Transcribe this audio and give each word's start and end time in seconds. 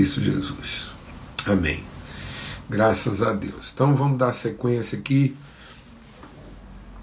Cristo 0.00 0.22
Jesus. 0.22 0.92
Amém. 1.46 1.84
Graças 2.70 3.22
a 3.22 3.34
Deus. 3.34 3.70
Então 3.74 3.94
vamos 3.94 4.16
dar 4.16 4.32
sequência 4.32 4.98
aqui. 4.98 5.36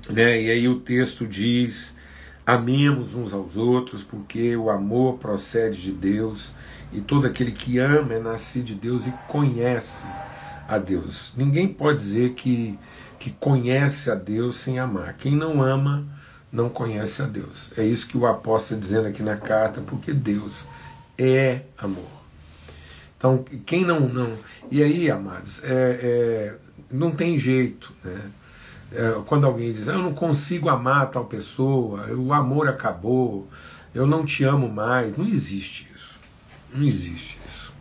Né? 0.10 0.42
E 0.42 0.50
aí 0.50 0.68
o 0.68 0.80
texto 0.80 1.28
diz: 1.28 1.94
amemos 2.44 3.14
uns 3.14 3.34
aos 3.34 3.56
outros, 3.56 4.02
porque 4.02 4.58
o 4.58 4.72
amor 4.72 5.20
procede 5.20 5.80
de 5.80 5.92
Deus, 5.92 6.56
e 6.92 7.00
todo 7.00 7.28
aquele 7.28 7.52
que 7.52 7.78
ama 7.78 8.16
é 8.16 8.20
nascido 8.20 8.66
de 8.66 8.74
Deus 8.74 9.06
e 9.06 9.12
conhece 9.28 10.08
a 10.68 10.80
Deus. 10.80 11.34
Ninguém 11.38 11.68
pode 11.68 12.00
dizer 12.00 12.34
que, 12.34 12.80
que 13.20 13.30
conhece 13.30 14.10
a 14.10 14.16
Deus 14.16 14.58
sem 14.58 14.80
amar. 14.80 15.14
Quem 15.14 15.36
não 15.36 15.62
ama 15.62 16.04
não 16.52 16.68
conhece 16.68 17.22
a 17.22 17.28
Deus. 17.28 17.72
É 17.78 17.86
isso 17.86 18.08
que 18.08 18.18
o 18.18 18.26
apóstolo 18.26 18.80
está 18.80 18.90
dizendo 18.90 19.08
aqui 19.08 19.22
na 19.22 19.38
carta, 19.38 19.82
porque 19.82 20.12
Deus 20.12 20.66
é 21.16 21.62
amor. 21.78 22.17
Então, 23.18 23.44
quem 23.66 23.84
não. 23.84 24.02
não 24.02 24.38
e 24.70 24.84
aí, 24.84 25.10
amados, 25.10 25.64
é, 25.64 25.70
é, 25.72 26.56
não 26.92 27.12
tem 27.12 27.38
jeito. 27.38 27.92
Né? 28.04 28.32
É, 28.92 29.22
quando 29.26 29.46
alguém 29.46 29.74
diz, 29.74 29.88
eu 29.88 29.98
não 29.98 30.14
consigo 30.14 30.70
amar 30.70 31.10
tal 31.10 31.26
pessoa, 31.26 32.08
o 32.14 32.32
amor 32.32 32.68
acabou, 32.68 33.48
eu 33.94 34.06
não 34.06 34.24
te 34.24 34.44
amo 34.44 34.70
mais, 34.70 35.18
não 35.18 35.28
existe 35.28 35.90
isso. 35.94 36.18
Não 36.74 36.86
existe 36.86 37.40
isso. 37.48 37.74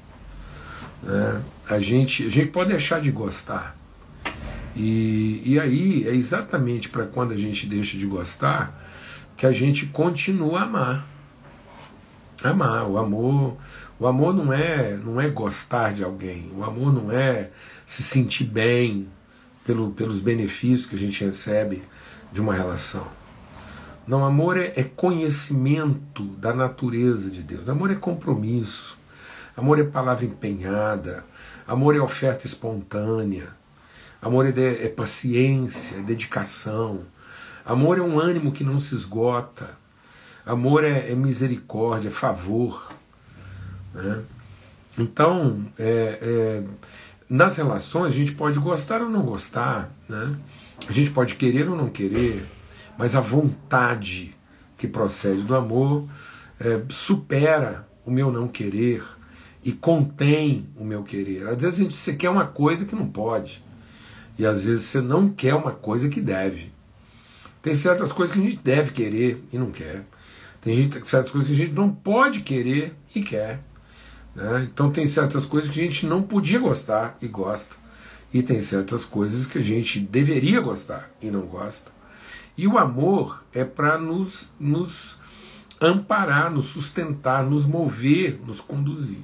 Né? 1.03 1.43
A, 1.69 1.79
gente, 1.79 2.27
a 2.27 2.31
gente 2.31 2.51
pode 2.51 2.71
deixar 2.71 3.01
de 3.01 3.11
gostar. 3.11 3.77
E, 4.75 5.43
e 5.45 5.61
aí 5.61 6.07
é 6.07 6.15
exatamente 6.15 6.89
para 6.89 7.07
quando 7.07 7.33
a 7.33 7.37
gente 7.37 7.67
deixa 7.67 7.97
de 7.97 8.07
gostar 8.07 8.79
que 9.37 9.47
a 9.47 9.53
gente 9.53 9.87
continua 9.87 10.61
a 10.61 10.63
amar. 10.63 11.07
Amar, 12.43 12.89
o 12.89 12.99
amor 12.99 13.57
o 13.99 14.07
amor 14.07 14.35
não 14.35 14.53
é, 14.53 14.97
não 14.97 15.21
é 15.21 15.29
gostar 15.29 15.95
de 15.95 16.05
alguém, 16.05 16.51
o 16.55 16.63
amor 16.63 16.93
não 16.93 17.11
é 17.11 17.51
se 17.85 18.03
sentir 18.03 18.45
bem 18.45 19.09
pelo, 19.65 19.91
pelos 19.93 20.21
benefícios 20.21 20.87
que 20.87 20.95
a 20.95 20.99
gente 20.99 21.25
recebe 21.25 21.83
de 22.33 22.41
uma 22.41 22.55
relação. 22.55 23.07
Não, 24.07 24.25
amor 24.25 24.57
é, 24.57 24.73
é 24.77 24.85
conhecimento 24.85 26.23
da 26.23 26.55
natureza 26.55 27.29
de 27.29 27.43
Deus. 27.43 27.69
Amor 27.69 27.91
é 27.91 27.97
compromisso. 27.97 28.97
Amor 29.57 29.81
é 29.81 29.85
palavra 29.85 30.25
empenhada. 30.25 31.25
Amor 31.67 31.97
é 31.97 32.01
oferta 32.01 32.47
espontânea. 32.47 33.49
Amor 34.23 34.47
é, 34.47 34.53
de, 34.53 34.85
é 34.85 34.89
paciência, 34.89 35.97
é 35.97 36.03
dedicação. 36.03 37.01
Amor 37.65 37.99
é 37.99 38.01
um 38.01 38.21
ânimo 38.21 38.53
que 38.53 38.63
não 38.63 38.79
se 38.79 38.95
esgota. 38.95 39.77
Amor 40.45 40.85
é, 40.85 41.11
é 41.11 41.15
misericórdia, 41.17 42.09
é 42.09 42.13
favor. 42.13 42.93
Né? 43.97 44.23
Então, 44.99 45.65
é, 45.79 46.19
é, 46.21 46.65
nas 47.29 47.57
relações, 47.57 48.13
a 48.13 48.17
gente 48.17 48.33
pode 48.33 48.59
gostar 48.59 49.01
ou 49.01 49.09
não 49.09 49.23
gostar, 49.23 49.91
né? 50.09 50.37
a 50.89 50.93
gente 50.93 51.11
pode 51.11 51.35
querer 51.35 51.69
ou 51.69 51.77
não 51.77 51.89
querer, 51.89 52.47
mas 52.99 53.17
a 53.17 53.21
vontade 53.21 54.37
que 54.77 54.87
procede 54.87 55.43
do 55.43 55.57
amor 55.57 56.07
é, 56.61 56.83
supera 56.89 57.89
o 58.05 58.11
meu 58.11 58.31
não 58.31 58.47
querer 58.47 59.03
e 59.65 59.73
contém 59.73 60.69
o 60.77 60.85
meu 60.85 61.03
querer. 61.03 61.47
Às 61.49 61.63
vezes 61.63 61.81
a 61.81 61.83
gente, 61.83 61.95
você 61.95 62.15
quer 62.15 62.31
uma 62.31 62.47
coisa 62.47 62.85
que 62.85 62.95
não 62.95 63.09
pode, 63.09 63.65
e 64.39 64.45
às 64.45 64.65
vezes 64.65 64.85
você 64.85 65.01
não 65.01 65.29
quer 65.29 65.55
uma 65.55 65.73
coisa 65.73 66.09
que 66.09 66.21
deve. 66.21 66.71
Tem 67.63 67.75
certas 67.75 68.13
coisas 68.13 68.35
que 68.35 68.41
a 68.41 68.45
gente 68.45 68.59
deve 68.63 68.93
querer 68.93 69.43
e 69.53 69.59
não 69.59 69.71
quer. 69.71 70.05
Tem 70.61 70.75
gente, 70.75 71.05
certas 71.09 71.31
coisas 71.31 71.49
que 71.49 71.55
a 71.57 71.67
gente 71.67 71.75
não 71.75 71.91
pode 71.91 72.41
querer 72.41 72.95
e 73.15 73.23
quer. 73.23 73.61
Né? 74.37 74.69
Então 74.71 74.93
tem 74.93 75.07
certas 75.07 75.47
coisas 75.47 75.71
que 75.71 75.81
a 75.81 75.83
gente 75.83 76.07
não 76.07 76.23
podia 76.23 76.59
gostar 76.59 77.17
e 77.23 77.27
gosta. 77.27 77.75
E 78.33 78.43
tem 78.43 78.61
certas 78.61 79.05
coisas 79.05 79.47
que 79.47 79.59
a 79.59 79.63
gente 79.63 79.99
deveria 79.99 80.61
gostar 80.61 81.11
e 81.23 81.31
não 81.31 81.43
gosta. 81.43 81.91
E 82.57 82.67
o 82.69 82.79
amor 82.79 83.43
é 83.53 83.65
para 83.65 83.97
nos, 83.97 84.53
nos 84.61 85.19
amparar, 85.81 86.51
nos 86.51 86.67
sustentar, 86.67 87.45
nos 87.45 87.65
mover, 87.65 88.39
nos 88.47 88.61
conduzir. 88.61 89.21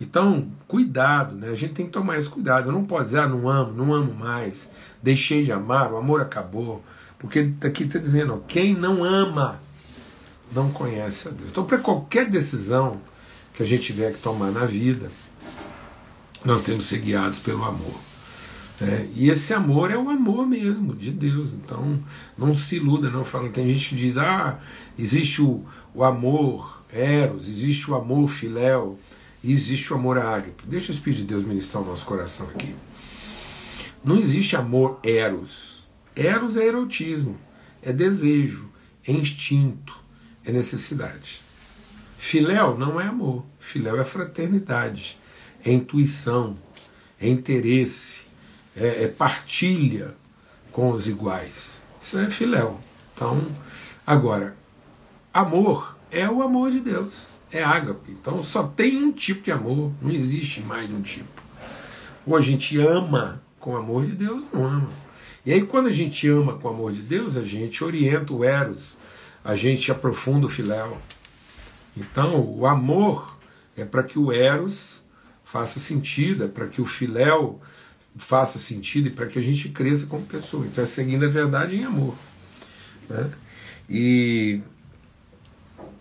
Então, 0.00 0.48
cuidado, 0.68 1.34
né? 1.34 1.48
A 1.48 1.54
gente 1.56 1.74
tem 1.74 1.86
que 1.86 1.92
tomar 1.92 2.16
esse 2.16 2.28
cuidado. 2.28 2.68
Eu 2.68 2.72
não 2.72 2.84
pode 2.84 3.06
dizer, 3.06 3.20
ah, 3.20 3.28
não 3.28 3.48
amo, 3.48 3.72
não 3.72 3.92
amo 3.92 4.14
mais, 4.14 4.70
deixei 5.02 5.42
de 5.42 5.50
amar, 5.50 5.92
o 5.92 5.96
amor 5.96 6.20
acabou. 6.20 6.84
Porque 7.18 7.52
aqui 7.64 7.82
está 7.82 7.98
dizendo, 7.98 8.44
quem 8.46 8.74
não 8.74 9.02
ama 9.02 9.58
não 10.52 10.70
conhece 10.70 11.26
a 11.26 11.32
Deus. 11.32 11.50
Então, 11.50 11.64
para 11.64 11.78
qualquer 11.78 12.28
decisão, 12.30 13.00
que 13.54 13.62
a 13.62 13.66
gente 13.66 13.82
tiver 13.82 14.12
que 14.12 14.18
tomar 14.18 14.50
na 14.50 14.64
vida, 14.64 15.10
nós 16.44 16.64
temos 16.64 16.84
que 16.84 16.94
ser 16.94 17.00
guiados 17.00 17.38
pelo 17.38 17.64
amor. 17.64 18.08
É, 18.80 19.08
e 19.16 19.28
esse 19.28 19.52
amor 19.52 19.90
é 19.90 19.96
o 19.96 20.08
amor 20.08 20.46
mesmo 20.46 20.94
de 20.94 21.10
Deus. 21.10 21.52
Então 21.52 21.98
não 22.36 22.54
se 22.54 22.76
iluda, 22.76 23.10
não 23.10 23.24
fala. 23.24 23.48
Tem 23.48 23.68
gente 23.68 23.88
que 23.88 23.96
diz: 23.96 24.16
ah, 24.16 24.58
existe 24.96 25.42
o, 25.42 25.64
o 25.92 26.04
amor 26.04 26.82
eros, 26.92 27.48
existe 27.48 27.90
o 27.90 27.94
amor 27.96 28.28
filéu, 28.28 28.98
existe 29.44 29.92
o 29.92 29.96
amor 29.96 30.18
ágape. 30.18 30.64
Deixa 30.66 30.92
o 30.92 30.94
Espírito 30.94 31.22
de 31.22 31.26
Deus 31.26 31.44
ministrar 31.44 31.82
o 31.82 31.86
nosso 31.86 32.06
coração 32.06 32.48
aqui. 32.50 32.74
Não 34.04 34.16
existe 34.18 34.56
amor 34.56 35.00
eros. 35.02 35.84
Eros 36.14 36.56
é 36.56 36.66
erotismo, 36.66 37.36
é 37.82 37.92
desejo, 37.92 38.68
é 39.06 39.12
instinto, 39.12 39.96
é 40.44 40.50
necessidade. 40.50 41.40
Filéu 42.18 42.76
não 42.76 43.00
é 43.00 43.06
amor, 43.06 43.46
filéu 43.60 43.98
é 43.98 44.04
fraternidade, 44.04 45.16
é 45.64 45.72
intuição, 45.72 46.58
é 47.18 47.28
interesse, 47.28 48.22
é, 48.76 49.04
é 49.04 49.08
partilha 49.08 50.14
com 50.72 50.90
os 50.90 51.08
iguais. 51.08 51.80
Isso 52.00 52.18
é 52.18 52.28
filéu. 52.28 52.78
Então, 53.14 53.40
agora, 54.04 54.56
amor 55.32 55.96
é 56.10 56.28
o 56.28 56.42
amor 56.42 56.72
de 56.72 56.80
Deus, 56.80 57.28
é 57.52 57.62
ágape. 57.62 58.10
Então 58.10 58.42
só 58.42 58.64
tem 58.64 58.96
um 58.96 59.12
tipo 59.12 59.42
de 59.42 59.52
amor, 59.52 59.92
não 60.02 60.10
existe 60.10 60.60
mais 60.60 60.90
um 60.90 61.00
tipo. 61.00 61.40
Ou 62.26 62.36
a 62.36 62.40
gente 62.40 62.76
ama 62.78 63.40
com 63.60 63.74
o 63.74 63.76
amor 63.76 64.04
de 64.04 64.12
Deus, 64.12 64.42
ou 64.52 64.60
não 64.60 64.66
ama. 64.66 64.88
E 65.46 65.52
aí, 65.52 65.62
quando 65.62 65.86
a 65.86 65.92
gente 65.92 66.28
ama 66.28 66.58
com 66.58 66.66
o 66.68 66.70
amor 66.72 66.92
de 66.92 67.00
Deus, 67.00 67.36
a 67.36 67.44
gente 67.44 67.82
orienta 67.82 68.34
o 68.34 68.44
Eros, 68.44 68.98
a 69.42 69.54
gente 69.54 69.90
aprofunda 69.90 70.46
o 70.46 70.50
Filéu. 70.50 70.98
Então, 71.96 72.40
o 72.40 72.66
amor 72.66 73.38
é 73.76 73.84
para 73.84 74.02
que 74.02 74.18
o 74.18 74.32
Eros 74.32 75.04
faça 75.44 75.80
sentido, 75.80 76.44
é 76.44 76.48
para 76.48 76.66
que 76.66 76.80
o 76.80 76.86
Filéu 76.86 77.60
faça 78.16 78.58
sentido 78.58 79.08
e 79.08 79.10
para 79.10 79.26
que 79.26 79.38
a 79.38 79.42
gente 79.42 79.68
cresça 79.70 80.06
como 80.06 80.24
pessoa. 80.24 80.66
Então, 80.66 80.82
é 80.84 80.86
seguindo 80.86 81.24
a 81.24 81.28
verdade 81.28 81.76
em 81.76 81.84
amor. 81.84 82.14
Né? 83.08 83.30
E 83.88 84.60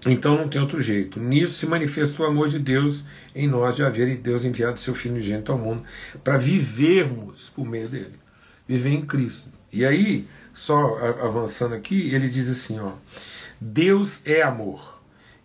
então 0.06 0.38
não 0.38 0.48
tem 0.48 0.62
outro 0.62 0.80
jeito. 0.80 1.20
Nisso 1.20 1.54
se 1.54 1.66
manifestou 1.66 2.26
o 2.26 2.30
amor 2.30 2.48
de 2.48 2.60
Deus 2.60 3.04
em 3.36 3.48
nós 3.48 3.76
de 3.76 3.84
haver 3.84 4.18
Deus 4.18 4.46
enviado 4.46 4.80
seu 4.80 4.94
Filho 4.94 5.16
unigênito 5.16 5.52
ao 5.52 5.58
mundo 5.58 5.84
para 6.24 6.38
vivermos 6.38 7.50
por 7.50 7.66
meio 7.66 7.90
dele, 7.90 8.14
viver 8.68 8.90
em 8.90 9.06
Cristo. 9.06 9.50
E 9.72 9.86
aí, 9.86 10.26
só 10.54 10.98
avançando 11.24 11.76
aqui, 11.76 12.14
ele 12.14 12.30
diz 12.30 12.50
assim, 12.50 12.80
ó: 12.80 12.94
Deus 13.60 14.22
é 14.26 14.42
amor. 14.42 14.97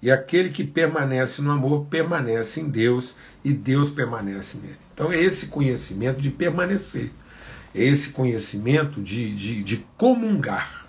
E 0.02 0.10
aquele 0.10 0.50
que 0.50 0.64
permanece 0.64 1.40
no 1.40 1.52
amor 1.52 1.86
permanece 1.86 2.60
em 2.60 2.68
Deus 2.68 3.14
e 3.44 3.52
Deus 3.52 3.88
permanece 3.88 4.58
nele. 4.58 4.76
Então 4.92 5.12
é 5.12 5.20
esse 5.20 5.46
conhecimento 5.46 6.20
de 6.20 6.30
permanecer, 6.30 7.10
é 7.72 7.84
esse 7.84 8.10
conhecimento 8.10 9.00
de, 9.00 9.32
de, 9.32 9.62
de 9.62 9.86
comungar. 9.96 10.82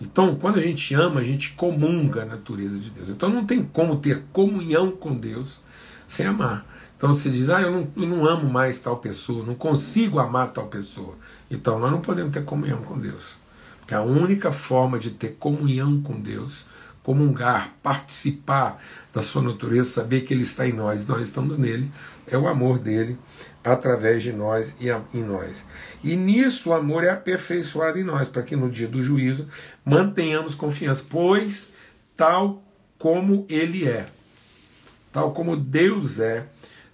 Então, 0.00 0.34
quando 0.36 0.58
a 0.58 0.62
gente 0.62 0.94
ama, 0.94 1.20
a 1.20 1.22
gente 1.22 1.52
comunga 1.52 2.22
a 2.22 2.24
natureza 2.24 2.78
de 2.78 2.88
Deus. 2.88 3.10
Então 3.10 3.28
não 3.28 3.44
tem 3.44 3.62
como 3.62 3.96
ter 3.96 4.24
comunhão 4.32 4.90
com 4.90 5.14
Deus 5.14 5.60
sem 6.08 6.26
amar. 6.26 6.66
Então 6.96 7.14
você 7.14 7.30
diz, 7.30 7.50
ah, 7.50 7.60
eu 7.60 7.70
não, 7.70 7.88
eu 7.96 8.08
não 8.08 8.26
amo 8.26 8.50
mais 8.50 8.80
tal 8.80 8.96
pessoa, 8.96 9.44
não 9.44 9.54
consigo 9.54 10.18
amar 10.18 10.52
tal 10.52 10.68
pessoa. 10.68 11.16
Então 11.50 11.78
nós 11.78 11.92
não 11.92 12.00
podemos 12.00 12.32
ter 12.32 12.44
comunhão 12.44 12.82
com 12.82 12.98
Deus. 12.98 13.36
Porque 13.78 13.94
a 13.94 14.02
única 14.02 14.50
forma 14.50 14.98
de 14.98 15.10
ter 15.10 15.36
comunhão 15.38 16.00
com 16.00 16.18
Deus 16.18 16.64
comungar, 17.10 17.74
participar 17.82 18.80
da 19.12 19.20
sua 19.20 19.42
natureza, 19.42 19.90
saber 19.90 20.20
que 20.20 20.32
Ele 20.32 20.44
está 20.44 20.68
em 20.68 20.72
nós, 20.72 21.04
nós 21.08 21.22
estamos 21.22 21.58
nele, 21.58 21.90
é 22.24 22.38
o 22.38 22.46
amor 22.46 22.78
dele 22.78 23.18
através 23.64 24.22
de 24.22 24.32
nós 24.32 24.76
e 24.78 24.86
em 25.12 25.24
nós. 25.24 25.64
E 26.04 26.14
nisso 26.14 26.70
o 26.70 26.72
amor 26.72 27.02
é 27.02 27.10
aperfeiçoado 27.10 27.98
em 27.98 28.04
nós, 28.04 28.28
para 28.28 28.44
que 28.44 28.54
no 28.54 28.70
dia 28.70 28.86
do 28.86 29.02
juízo 29.02 29.48
mantenhamos 29.84 30.54
confiança, 30.54 31.04
pois 31.10 31.72
tal 32.16 32.62
como 32.96 33.44
Ele 33.48 33.88
é, 33.88 34.06
tal 35.10 35.32
como 35.32 35.56
Deus 35.56 36.20
é, 36.20 36.46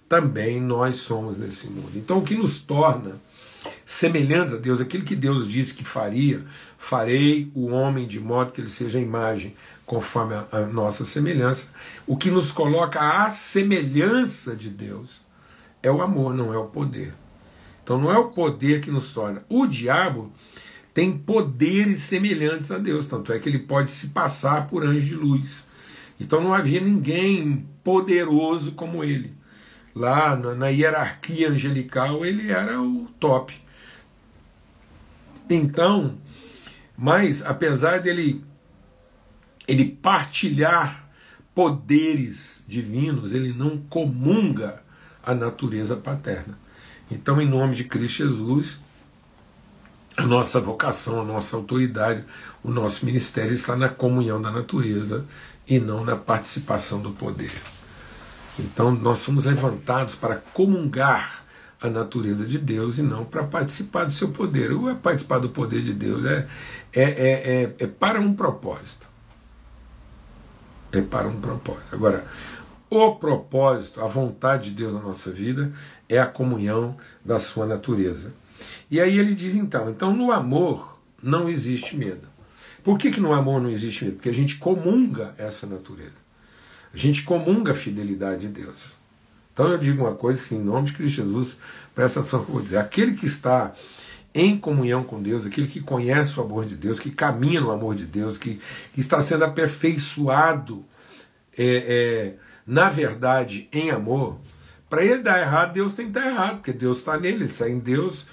também 0.09 0.59
nós 0.59 0.95
somos 0.95 1.37
nesse 1.37 1.69
mundo. 1.69 1.91
Então 1.95 2.17
o 2.17 2.23
que 2.23 2.33
nos 2.33 2.59
torna 2.59 3.21
semelhantes 3.87 4.53
a 4.53 4.57
Deus, 4.57 4.81
aquilo 4.81 5.05
que 5.05 5.15
Deus 5.15 5.47
disse 5.47 5.73
que 5.73 5.85
faria, 5.85 6.43
farei 6.77 7.49
o 7.55 7.67
homem 7.67 8.05
de 8.05 8.19
modo 8.19 8.51
que 8.51 8.59
ele 8.59 8.69
seja 8.69 8.99
a 8.99 9.01
imagem 9.01 9.55
conforme 9.85 10.35
a, 10.35 10.45
a 10.51 10.59
nossa 10.65 11.05
semelhança. 11.05 11.69
O 12.05 12.17
que 12.17 12.29
nos 12.29 12.51
coloca 12.51 12.99
à 12.99 13.29
semelhança 13.29 14.53
de 14.57 14.69
Deus 14.69 15.21
é 15.81 15.89
o 15.89 16.01
amor, 16.01 16.33
não 16.33 16.53
é 16.53 16.57
o 16.57 16.65
poder. 16.65 17.13
Então 17.81 17.97
não 17.97 18.11
é 18.11 18.17
o 18.17 18.27
poder 18.27 18.81
que 18.81 18.91
nos 18.91 19.13
torna. 19.13 19.41
O 19.47 19.65
diabo 19.65 20.33
tem 20.93 21.17
poderes 21.17 22.01
semelhantes 22.01 22.73
a 22.73 22.77
Deus, 22.77 23.07
tanto 23.07 23.31
é 23.31 23.39
que 23.39 23.47
ele 23.47 23.59
pode 23.59 23.91
se 23.91 24.09
passar 24.09 24.67
por 24.67 24.83
anjo 24.83 25.07
de 25.07 25.15
luz. 25.15 25.65
Então 26.19 26.41
não 26.43 26.53
havia 26.53 26.81
ninguém 26.81 27.65
poderoso 27.85 28.73
como 28.73 29.01
ele. 29.01 29.33
Lá 29.95 30.35
na, 30.35 30.53
na 30.53 30.67
hierarquia 30.67 31.49
angelical 31.49 32.25
ele 32.25 32.51
era 32.51 32.81
o 32.81 33.07
top. 33.17 33.65
Então, 35.49 36.17
mas 36.97 37.45
apesar 37.45 37.99
dele 37.99 38.43
ele 39.67 39.85
partilhar 39.85 41.09
poderes 41.53 42.63
divinos, 42.67 43.33
ele 43.33 43.51
não 43.51 43.77
comunga 43.77 44.81
a 45.21 45.33
natureza 45.33 45.95
paterna. 45.95 46.57
Então, 47.11 47.41
em 47.41 47.47
nome 47.47 47.75
de 47.75 47.83
Cristo 47.83 48.23
Jesus, 48.23 48.79
a 50.15 50.25
nossa 50.25 50.59
vocação, 50.59 51.21
a 51.21 51.25
nossa 51.25 51.55
autoridade, 51.55 52.25
o 52.63 52.71
nosso 52.71 53.05
ministério 53.05 53.53
está 53.53 53.75
na 53.75 53.89
comunhão 53.89 54.41
da 54.41 54.51
natureza 54.51 55.25
e 55.67 55.79
não 55.79 56.03
na 56.03 56.15
participação 56.15 57.01
do 57.01 57.11
poder. 57.11 57.51
Então, 58.57 58.91
nós 58.91 59.19
somos 59.19 59.45
levantados 59.45 60.15
para 60.15 60.37
comungar 60.37 61.45
a 61.81 61.89
natureza 61.89 62.45
de 62.45 62.57
Deus 62.57 62.97
e 62.97 63.03
não 63.03 63.23
para 63.23 63.43
participar 63.43 64.05
do 64.05 64.11
seu 64.11 64.29
poder. 64.29 64.71
Ou 64.71 64.89
é 64.89 64.95
participar 64.95 65.39
do 65.39 65.49
poder 65.49 65.81
de 65.81 65.93
Deus, 65.93 66.25
é, 66.25 66.47
é, 66.93 67.03
é, 67.03 67.63
é, 67.63 67.75
é 67.79 67.87
para 67.87 68.19
um 68.19 68.33
propósito. 68.33 69.07
É 70.91 71.01
para 71.01 71.27
um 71.27 71.39
propósito. 71.39 71.93
Agora, 71.93 72.25
o 72.89 73.15
propósito, 73.15 74.01
a 74.01 74.07
vontade 74.07 74.69
de 74.69 74.75
Deus 74.75 74.93
na 74.93 75.01
nossa 75.01 75.31
vida 75.31 75.71
é 76.07 76.17
a 76.17 76.25
comunhão 76.25 76.97
da 77.23 77.37
sua 77.37 77.65
natureza. 77.65 78.33
E 78.89 78.99
aí 78.99 79.19
ele 79.19 79.35
diz 79.35 79.55
então, 79.55 79.89
então 79.89 80.15
no 80.15 80.31
amor 80.31 80.97
não 81.21 81.49
existe 81.49 81.95
medo. 81.95 82.27
Por 82.83 82.97
que, 82.97 83.11
que 83.11 83.19
no 83.19 83.33
amor 83.33 83.61
não 83.61 83.69
existe 83.69 84.05
medo? 84.05 84.15
Porque 84.15 84.29
a 84.29 84.33
gente 84.33 84.55
comunga 84.57 85.35
essa 85.37 85.67
natureza. 85.67 86.15
A 86.93 86.97
gente 86.97 87.23
comunga 87.23 87.73
a 87.73 87.75
fidelidade 87.75 88.41
de 88.41 88.47
Deus. 88.47 88.96
Então 89.57 89.69
eu 89.69 89.77
digo 89.79 90.03
uma 90.03 90.13
coisa 90.13 90.39
assim, 90.39 90.57
em 90.57 90.63
nome 90.63 90.85
de 90.85 90.93
Cristo 90.93 91.15
Jesus, 91.15 91.57
presta 91.95 92.19
atenção 92.19 92.41
no 92.41 92.45
que 92.45 92.51
eu 92.51 92.53
vou 92.53 92.63
dizer. 92.63 92.77
Aquele 92.77 93.13
que 93.13 93.25
está 93.25 93.73
em 94.31 94.55
comunhão 94.55 95.03
com 95.03 95.19
Deus, 95.19 95.47
aquele 95.47 95.65
que 95.65 95.81
conhece 95.81 96.39
o 96.39 96.43
amor 96.43 96.63
de 96.63 96.75
Deus, 96.75 96.99
que 96.99 97.09
caminha 97.09 97.59
no 97.59 97.71
amor 97.71 97.95
de 97.95 98.05
Deus, 98.05 98.37
que, 98.37 98.61
que 98.93 98.99
está 98.99 99.19
sendo 99.19 99.45
aperfeiçoado 99.45 100.85
é, 101.57 101.65
é, 101.65 102.33
na 102.67 102.87
verdade, 102.87 103.67
em 103.73 103.89
amor, 103.89 104.37
para 104.87 105.03
ele 105.03 105.23
dar 105.23 105.41
errado, 105.41 105.73
Deus 105.73 105.95
tem 105.95 106.05
que 106.05 106.11
dar 106.11 106.27
errado, 106.27 106.57
porque 106.57 106.71
Deus 106.71 106.99
está 106.99 107.17
nele, 107.17 107.45
ele 107.45 107.45
está 107.45 107.67
em 107.67 107.79
Deus, 107.79 108.27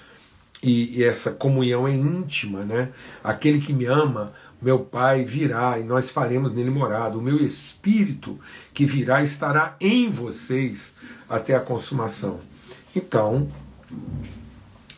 e, 0.61 0.99
e, 0.99 1.03
essa 1.03 1.31
comunhão 1.31 1.87
é 1.87 1.93
íntima, 1.93 2.59
né? 2.63 2.89
Aquele 3.23 3.59
que 3.59 3.73
me 3.73 3.85
ama, 3.85 4.31
meu 4.65 4.79
Pai 4.79 5.23
virá 5.23 5.77
e 5.77 5.83
nós 5.83 6.09
faremos 6.09 6.51
nele 6.51 6.71
morada. 6.71 7.15
O 7.15 7.21
meu 7.21 7.37
Espírito 7.37 8.39
que 8.73 8.83
virá 8.83 9.21
estará 9.21 9.75
em 9.79 10.09
vocês 10.09 10.95
até 11.29 11.53
a 11.55 11.59
consumação. 11.59 12.39
Então, 12.95 13.47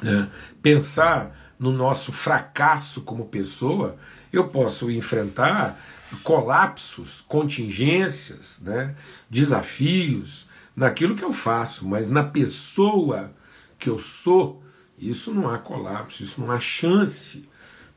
né, 0.02 0.30
pensar 0.62 1.54
no 1.60 1.74
nosso 1.74 2.14
fracasso 2.14 3.02
como 3.02 3.26
pessoa, 3.26 3.98
eu 4.32 4.48
posso 4.48 4.90
enfrentar 4.90 5.78
colapsos, 6.24 7.20
contingências, 7.28 8.62
né, 8.62 8.96
desafios 9.30 10.48
naquilo 10.74 11.14
que 11.14 11.26
eu 11.26 11.34
faço, 11.34 11.86
mas 11.86 12.10
na 12.10 12.24
pessoa 12.24 13.34
que 13.78 13.90
eu 13.90 14.00
sou, 14.00 14.64
isso 14.98 15.34
não 15.34 15.50
há 15.50 15.58
colapso, 15.58 16.24
isso 16.24 16.40
não 16.40 16.52
há 16.52 16.60
chance 16.62 17.46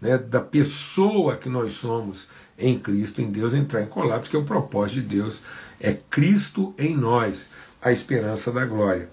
né, 0.01 0.19
da 0.19 0.41
pessoa 0.41 1.37
que 1.37 1.49
nós 1.49 1.73
somos 1.73 2.29
em 2.59 2.79
Cristo, 2.79 3.21
em 3.21 3.31
Deus, 3.31 3.55
entrar 3.55 3.83
em 3.83 3.87
colapso, 3.87 4.31
que 4.31 4.37
é 4.37 4.39
o 4.39 4.45
propósito 4.45 5.01
de 5.03 5.17
Deus, 5.17 5.43
é 5.79 5.93
Cristo 5.93 6.75
em 6.79 6.97
nós, 6.97 7.51
a 7.81 7.91
esperança 7.91 8.53
da 8.53 8.65
glória. 8.65 9.09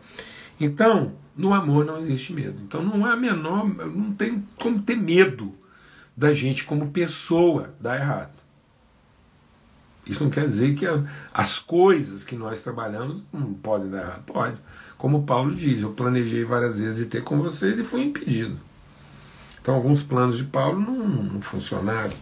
Então, 0.60 1.14
no 1.38 1.54
amor 1.54 1.86
não 1.86 2.00
existe 2.00 2.34
medo. 2.34 2.60
Então 2.62 2.84
não 2.84 3.06
há 3.06 3.16
menor, 3.16 3.68
não 3.68 4.12
tem 4.14 4.44
como 4.60 4.82
ter 4.82 4.96
medo 4.96 5.54
da 6.16 6.34
gente 6.34 6.64
como 6.64 6.90
pessoa 6.90 7.74
dar 7.80 7.96
errado. 7.96 8.36
Isso 10.08 10.24
não 10.24 10.32
quer 10.32 10.48
dizer 10.48 10.74
que 10.74 10.86
as 11.34 11.60
coisas 11.60 12.24
que 12.24 12.36
nós 12.36 12.62
trabalhamos 12.62 13.24
não 13.32 13.54
podem 13.54 13.90
dar 13.90 14.00
errado. 14.00 14.24
Pode. 14.24 14.58
Como 14.98 15.24
Paulo 15.24 15.54
diz, 15.54 15.84
eu 15.84 15.92
planejei 15.92 16.44
várias 16.44 16.80
vezes 16.80 17.02
ir 17.02 17.10
ter 17.10 17.24
com 17.24 17.38
vocês 17.38 17.78
e 17.78 17.84
fui 17.84 18.02
impedido. 18.04 18.58
Então 19.68 19.76
alguns 19.76 20.02
planos 20.02 20.38
de 20.38 20.46
Paulo 20.46 20.80
não, 20.80 21.06
não 21.06 21.42
funcionaram. 21.42 22.14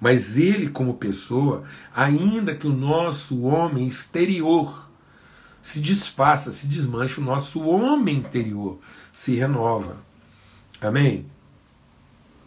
Mas 0.00 0.38
ele, 0.38 0.70
como 0.70 0.94
pessoa, 0.94 1.62
ainda 1.94 2.54
que 2.54 2.66
o 2.66 2.72
nosso 2.72 3.42
homem 3.42 3.86
exterior 3.86 4.88
se 5.60 5.78
desfaça, 5.78 6.50
se 6.50 6.66
desmanche, 6.66 7.20
o 7.20 7.22
nosso 7.22 7.60
homem 7.60 8.16
interior 8.16 8.78
se 9.12 9.34
renova. 9.34 9.98
Amém? 10.80 11.26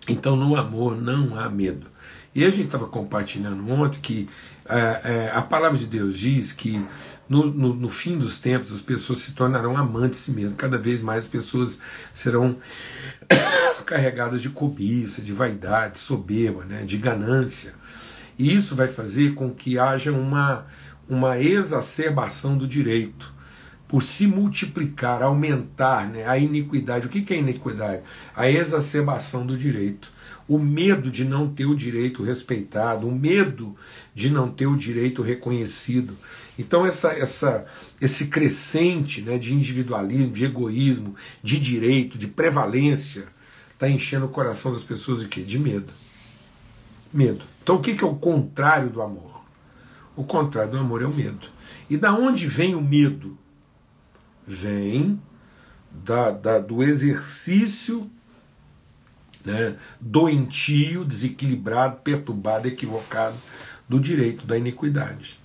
Então 0.08 0.36
no 0.36 0.56
amor 0.56 1.00
não 1.00 1.40
há 1.40 1.48
medo. 1.48 1.86
E 2.34 2.44
a 2.44 2.50
gente 2.50 2.66
estava 2.66 2.88
compartilhando 2.88 3.72
ontem 3.72 4.00
que 4.00 4.30
é, 4.68 5.02
é, 5.04 5.32
a 5.32 5.44
palavra 5.44 5.78
de 5.78 5.86
Deus 5.86 6.18
diz 6.18 6.52
que 6.52 6.84
no, 7.28 7.46
no, 7.52 7.76
no, 7.76 7.90
fim 7.90 8.18
dos 8.18 8.40
tempos 8.40 8.74
as 8.74 8.82
pessoas 8.82 9.20
se 9.20 9.34
tornarão 9.34 9.78
amantes 9.78 10.20
de 10.20 10.26
si 10.26 10.32
mesmas. 10.32 10.56
Cada 10.58 10.78
vez 10.80 11.02
mais 11.02 11.26
as 11.26 11.30
pessoas 11.30 11.80
serão 12.12 12.58
carregadas 13.86 14.42
de 14.42 14.50
cobiça, 14.50 15.22
de 15.22 15.34
vaidade, 15.34 16.00
soberba, 16.00 16.66
né, 16.66 16.84
de 16.84 16.98
ganância. 16.98 17.74
E 18.38 18.56
isso 18.56 18.76
vai 18.76 18.88
fazer 18.88 19.34
com 19.34 19.50
que 19.50 19.78
haja 19.78 20.12
uma 20.12 20.66
uma 21.10 21.40
exacerbação 21.40 22.56
do 22.56 22.68
direito, 22.68 23.34
por 23.88 24.04
se 24.04 24.28
multiplicar, 24.28 25.24
aumentar 25.24 26.08
né, 26.08 26.28
a 26.28 26.38
iniquidade. 26.38 27.08
O 27.08 27.10
que 27.10 27.34
é 27.34 27.38
iniquidade? 27.38 28.04
A 28.36 28.48
exacerbação 28.48 29.44
do 29.44 29.58
direito. 29.58 30.12
O 30.48 30.60
medo 30.60 31.10
de 31.10 31.26
não 31.26 31.50
ter 31.50 31.66
o 31.66 31.76
direito 31.76 32.24
respeitado, 32.24 33.08
o 33.08 33.12
medo 33.12 33.76
de 34.14 34.30
não 34.30 34.52
ter 34.52 34.68
o 34.68 34.78
direito 34.78 35.24
reconhecido. 35.24 36.16
Então, 36.60 36.86
essa, 36.86 37.14
essa, 37.14 37.66
esse 38.02 38.28
crescente 38.28 39.22
né, 39.22 39.38
de 39.38 39.54
individualismo, 39.54 40.34
de 40.34 40.44
egoísmo, 40.44 41.16
de 41.42 41.58
direito, 41.58 42.18
de 42.18 42.28
prevalência, 42.28 43.28
está 43.72 43.90
enchendo 43.90 44.26
o 44.26 44.30
coração 44.30 44.74
das 44.74 44.84
pessoas 44.84 45.22
de 45.22 45.30
quê? 45.30 45.42
De 45.42 45.58
medo. 45.58 45.94
Medo. 47.14 47.46
Então, 47.64 47.78
o 47.78 47.80
que 47.80 48.04
é 48.04 48.06
o 48.06 48.16
contrário 48.16 48.90
do 48.90 49.02
amor? 49.02 49.42
O 50.18 50.26
contrário 50.26 50.74
do 50.74 50.78
amor 50.78 51.02
é 51.02 51.06
o 51.06 51.14
medo. 51.14 51.48
E 51.90 51.96
da 51.96 52.14
onde 52.14 52.46
vem 52.46 52.76
o 52.76 52.82
medo? 52.82 53.38
Vem 54.46 55.18
da, 55.90 56.30
da, 56.30 56.60
do 56.60 56.84
exercício 56.84 58.12
né, 59.46 59.78
doentio, 60.02 61.06
desequilibrado, 61.06 62.02
perturbado, 62.04 62.68
equivocado 62.68 63.38
do 63.88 63.98
direito 63.98 64.46
da 64.46 64.58
iniquidade. 64.58 65.40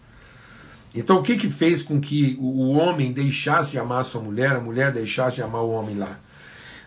Então, 0.95 1.19
o 1.19 1.23
que, 1.23 1.37
que 1.37 1.51
fez 1.51 1.83
com 1.83 2.01
que 2.01 2.37
o 2.41 2.71
homem 2.71 3.13
deixasse 3.13 3.71
de 3.71 3.79
amar 3.79 4.05
sua 4.05 4.21
mulher, 4.21 4.53
a 4.53 4.61
mulher 4.61 4.93
deixasse 4.93 5.37
de 5.37 5.43
amar 5.43 5.63
o 5.63 5.71
homem 5.71 5.97
lá? 5.97 6.21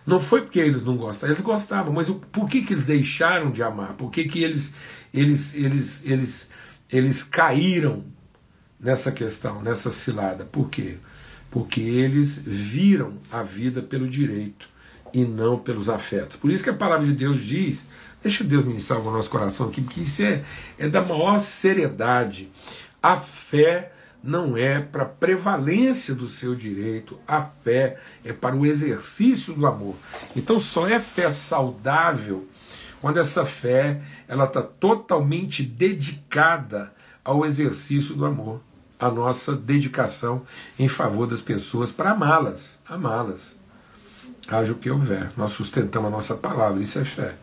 Não 0.06 0.18
foi 0.18 0.40
porque 0.40 0.58
eles 0.58 0.82
não 0.82 0.96
gostavam, 0.96 1.28
eles 1.34 1.42
gostavam, 1.42 1.92
mas 1.92 2.08
por 2.32 2.48
que, 2.48 2.62
que 2.62 2.72
eles 2.72 2.86
deixaram 2.86 3.50
de 3.50 3.62
amar? 3.62 3.92
Por 3.92 4.10
que, 4.10 4.24
que 4.24 4.42
eles, 4.42 4.72
eles, 5.12 5.54
eles, 5.54 6.02
eles 6.06 6.50
eles 6.90 7.22
caíram 7.22 8.04
nessa 8.80 9.12
questão, 9.12 9.62
nessa 9.62 9.90
cilada. 9.90 10.44
Por 10.44 10.70
quê? 10.70 10.96
Porque 11.50 11.80
eles 11.80 12.38
viram 12.38 13.14
a 13.30 13.42
vida 13.42 13.82
pelo 13.82 14.08
direito 14.08 14.68
e 15.12 15.24
não 15.24 15.58
pelos 15.58 15.88
afetos. 15.88 16.36
Por 16.36 16.50
isso 16.50 16.64
que 16.64 16.70
a 16.70 16.74
palavra 16.74 17.06
de 17.06 17.12
Deus 17.12 17.44
diz, 17.44 17.86
deixa 18.22 18.44
Deus 18.44 18.64
ministrar 18.64 19.00
o 19.00 19.10
nosso 19.10 19.30
coração 19.30 19.68
aqui, 19.68 19.80
porque 19.80 20.00
isso 20.00 20.22
é, 20.22 20.42
é 20.78 20.88
da 20.88 21.02
maior 21.02 21.38
seriedade. 21.38 22.50
A 23.02 23.16
fé 23.16 23.92
não 24.22 24.56
é 24.56 24.80
para 24.80 25.04
prevalência 25.04 26.14
do 26.14 26.28
seu 26.28 26.54
direito, 26.54 27.18
a 27.26 27.42
fé 27.42 27.98
é 28.24 28.32
para 28.32 28.56
o 28.56 28.66
exercício 28.66 29.54
do 29.54 29.66
amor. 29.66 29.94
Então 30.34 30.58
só 30.58 30.88
é 30.88 30.98
fé 30.98 31.30
saudável 31.30 32.48
quando 33.00 33.18
essa 33.18 33.46
fé 33.46 34.00
ela 34.26 34.44
está 34.44 34.62
totalmente 34.62 35.62
dedicada 35.62 36.92
ao 37.24 37.44
exercício 37.44 38.14
do 38.14 38.24
amor, 38.24 38.60
a 38.98 39.10
nossa 39.10 39.54
dedicação 39.54 40.42
em 40.78 40.88
favor 40.88 41.26
das 41.26 41.40
pessoas 41.40 41.92
para 41.92 42.10
amá-las, 42.10 42.80
amá-las. 42.88 43.56
haja 44.48 44.72
o 44.72 44.76
que 44.76 44.90
houver. 44.90 45.30
Nós 45.36 45.52
sustentamos 45.52 46.08
a 46.08 46.10
nossa 46.10 46.34
palavra, 46.34 46.80
isso 46.80 46.98
é 46.98 47.04
fé. 47.04 47.36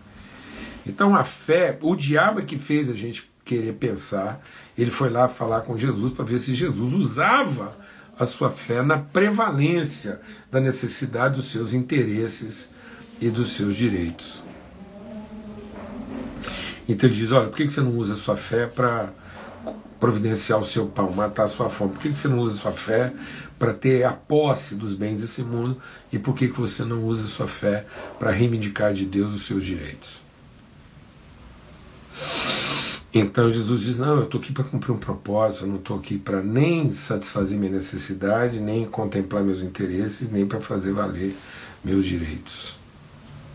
Então 0.85 1.15
a 1.15 1.23
fé, 1.23 1.77
o 1.81 1.95
diabo 1.95 2.39
é 2.39 2.43
que 2.43 2.59
fez 2.59 2.89
a 2.89 2.93
gente 2.93 3.31
querer 3.45 3.73
pensar, 3.73 4.41
ele 4.75 4.89
foi 4.89 5.09
lá 5.09 5.27
falar 5.27 5.61
com 5.61 5.77
Jesus 5.77 6.11
para 6.11 6.25
ver 6.25 6.39
se 6.39 6.55
Jesus 6.55 6.93
usava 6.93 7.77
a 8.17 8.25
sua 8.25 8.49
fé 8.49 8.81
na 8.81 8.97
prevalência 8.97 10.19
da 10.51 10.59
necessidade 10.59 11.35
dos 11.35 11.51
seus 11.51 11.71
interesses 11.71 12.69
e 13.21 13.29
dos 13.29 13.51
seus 13.51 13.75
direitos. 13.75 14.43
Então 16.89 17.09
ele 17.09 17.17
diz: 17.17 17.31
olha, 17.31 17.47
por 17.47 17.57
que 17.57 17.69
você 17.69 17.81
não 17.81 17.91
usa 17.91 18.13
a 18.13 18.17
sua 18.17 18.35
fé 18.35 18.65
para 18.65 19.09
providenciar 19.99 20.59
o 20.59 20.65
seu 20.65 20.87
pão, 20.87 21.11
matar 21.11 21.43
a 21.43 21.47
sua 21.47 21.69
fome? 21.69 21.93
Por 21.93 22.01
que 22.01 22.09
você 22.09 22.27
não 22.27 22.39
usa 22.39 22.55
a 22.55 22.61
sua 22.61 22.71
fé 22.71 23.13
para 23.57 23.73
ter 23.73 24.03
a 24.03 24.11
posse 24.11 24.75
dos 24.75 24.93
bens 24.93 25.21
desse 25.21 25.41
mundo? 25.41 25.77
E 26.11 26.19
por 26.19 26.35
que 26.35 26.47
você 26.47 26.83
não 26.83 27.03
usa 27.05 27.25
a 27.25 27.27
sua 27.27 27.47
fé 27.47 27.85
para 28.19 28.31
reivindicar 28.31 28.93
de 28.93 29.05
Deus 29.05 29.33
os 29.33 29.45
seus 29.45 29.63
direitos? 29.63 30.25
Então 33.17 33.49
Jesus 33.49 33.79
diz: 33.79 33.97
Não, 33.97 34.17
eu 34.17 34.23
estou 34.23 34.41
aqui 34.41 34.51
para 34.51 34.65
cumprir 34.65 34.91
um 34.91 34.97
propósito, 34.97 35.63
eu 35.63 35.69
não 35.69 35.77
estou 35.77 35.97
aqui 35.97 36.17
para 36.17 36.43
nem 36.43 36.91
satisfazer 36.91 37.57
minha 37.57 37.71
necessidade, 37.71 38.59
nem 38.59 38.85
contemplar 38.85 39.41
meus 39.41 39.61
interesses, 39.61 40.29
nem 40.29 40.45
para 40.45 40.59
fazer 40.59 40.91
valer 40.91 41.33
meus 41.81 42.05
direitos. 42.05 42.75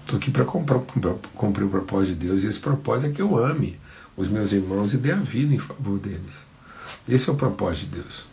Estou 0.00 0.17
aqui 0.17 0.31
para 0.31 0.47
cumprir 0.47 1.64
o 1.64 1.69
propósito 1.69 2.14
de 2.14 2.26
Deus, 2.26 2.43
e 2.43 2.47
esse 2.47 2.59
propósito 2.59 3.11
é 3.11 3.12
que 3.12 3.21
eu 3.21 3.37
ame 3.37 3.79
os 4.17 4.29
meus 4.29 4.50
irmãos 4.50 4.95
e 4.95 4.97
dê 4.97 5.12
a 5.12 5.17
vida 5.17 5.55
em 5.55 5.59
favor 5.59 5.99
deles. 5.99 6.35
Esse 7.07 7.29
é 7.29 7.33
o 7.35 7.37
propósito 7.37 7.90
de 7.90 8.00
Deus. 8.00 8.26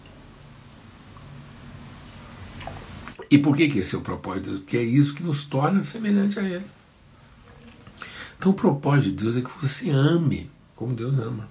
E 3.30 3.38
por 3.38 3.54
que, 3.54 3.68
que 3.68 3.80
esse 3.80 3.96
é 3.96 3.98
o 3.98 4.02
propósito 4.02 4.44
de 4.44 4.50
Deus? 4.52 4.60
Porque 4.62 4.78
é 4.78 4.84
isso 4.84 5.14
que 5.14 5.24
nos 5.24 5.44
torna 5.44 5.84
semelhante 5.84 6.40
a 6.40 6.44
Ele. 6.44 6.66
Então 8.40 8.54
o 8.54 8.56
propósito 8.56 9.10
de 9.10 9.24
Deus 9.24 9.36
é 9.36 9.42
que 9.42 9.52
você 9.62 9.90
ame 9.90 10.50
como 10.78 10.94
Deus 10.94 11.20
ama. 11.20 11.50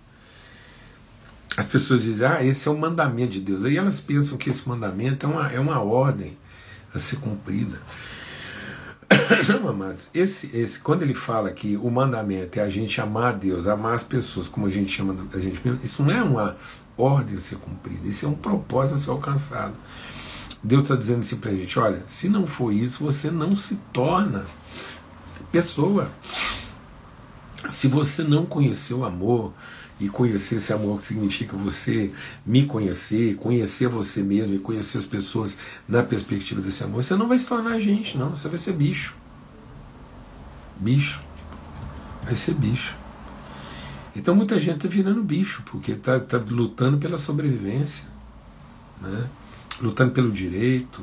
As 1.56 1.66
pessoas 1.66 2.02
dizem, 2.02 2.26
ah, 2.26 2.42
esse 2.42 2.68
é 2.68 2.70
o 2.70 2.78
mandamento 2.78 3.32
de 3.32 3.40
Deus. 3.40 3.64
Aí 3.64 3.76
elas 3.76 4.00
pensam 4.00 4.38
que 4.38 4.48
esse 4.48 4.68
mandamento 4.68 5.26
é 5.26 5.28
uma, 5.28 5.52
é 5.52 5.60
uma 5.60 5.80
ordem 5.80 6.36
a 6.94 6.98
ser 6.98 7.16
cumprida. 7.16 7.78
Não, 9.48 9.68
amados, 9.68 10.08
esse, 10.12 10.54
esse, 10.56 10.80
quando 10.80 11.02
ele 11.02 11.14
fala 11.14 11.50
que 11.50 11.76
o 11.76 11.90
mandamento 11.90 12.58
é 12.58 12.62
a 12.62 12.68
gente 12.68 13.00
amar 13.00 13.34
a 13.34 13.36
Deus, 13.36 13.66
amar 13.66 13.94
as 13.94 14.02
pessoas 14.02 14.48
como 14.48 14.66
a 14.66 14.70
gente 14.70 15.00
ama 15.00 15.14
a 15.32 15.38
gente 15.38 15.60
mesmo, 15.64 15.80
isso 15.82 16.02
não 16.02 16.12
é 16.12 16.22
uma 16.22 16.56
ordem 16.96 17.36
a 17.36 17.40
ser 17.40 17.56
cumprida, 17.56 18.06
isso 18.08 18.26
é 18.26 18.28
um 18.28 18.34
propósito 18.34 18.96
a 18.96 18.98
ser 18.98 19.10
alcançado. 19.10 19.74
Deus 20.62 20.82
está 20.82 20.96
dizendo 20.96 21.20
assim 21.20 21.36
para 21.36 21.50
a 21.50 21.54
gente: 21.54 21.78
olha, 21.78 22.02
se 22.06 22.28
não 22.28 22.46
for 22.46 22.72
isso, 22.72 23.04
você 23.04 23.30
não 23.30 23.54
se 23.54 23.76
torna 23.92 24.44
pessoa. 25.52 26.10
Se 27.70 27.88
você 27.88 28.22
não 28.22 28.44
conheceu 28.46 29.00
o 29.00 29.04
amor, 29.04 29.52
e 29.98 30.08
conhecer 30.08 30.56
esse 30.56 30.72
amor 30.72 30.98
que 30.98 31.06
significa 31.06 31.56
você 31.56 32.12
me 32.44 32.66
conhecer, 32.66 33.36
conhecer 33.36 33.88
você 33.88 34.22
mesmo 34.22 34.54
e 34.54 34.58
conhecer 34.58 34.98
as 34.98 35.04
pessoas 35.04 35.56
na 35.88 36.02
perspectiva 36.02 36.60
desse 36.60 36.84
amor, 36.84 37.02
você 37.02 37.16
não 37.16 37.28
vai 37.28 37.38
se 37.38 37.48
tornar 37.48 37.78
gente, 37.80 38.18
não, 38.18 38.30
você 38.30 38.48
vai 38.48 38.58
ser 38.58 38.74
bicho. 38.74 39.14
Bicho. 40.78 41.20
Vai 42.22 42.36
ser 42.36 42.54
bicho. 42.54 42.94
Então 44.14 44.34
muita 44.34 44.60
gente 44.60 44.76
está 44.76 44.88
virando 44.88 45.22
bicho, 45.22 45.62
porque 45.66 45.92
está 45.92 46.20
tá 46.20 46.36
lutando 46.36 46.98
pela 46.98 47.16
sobrevivência, 47.16 48.04
né? 49.00 49.28
lutando 49.80 50.12
pelo 50.12 50.30
direito, 50.30 51.02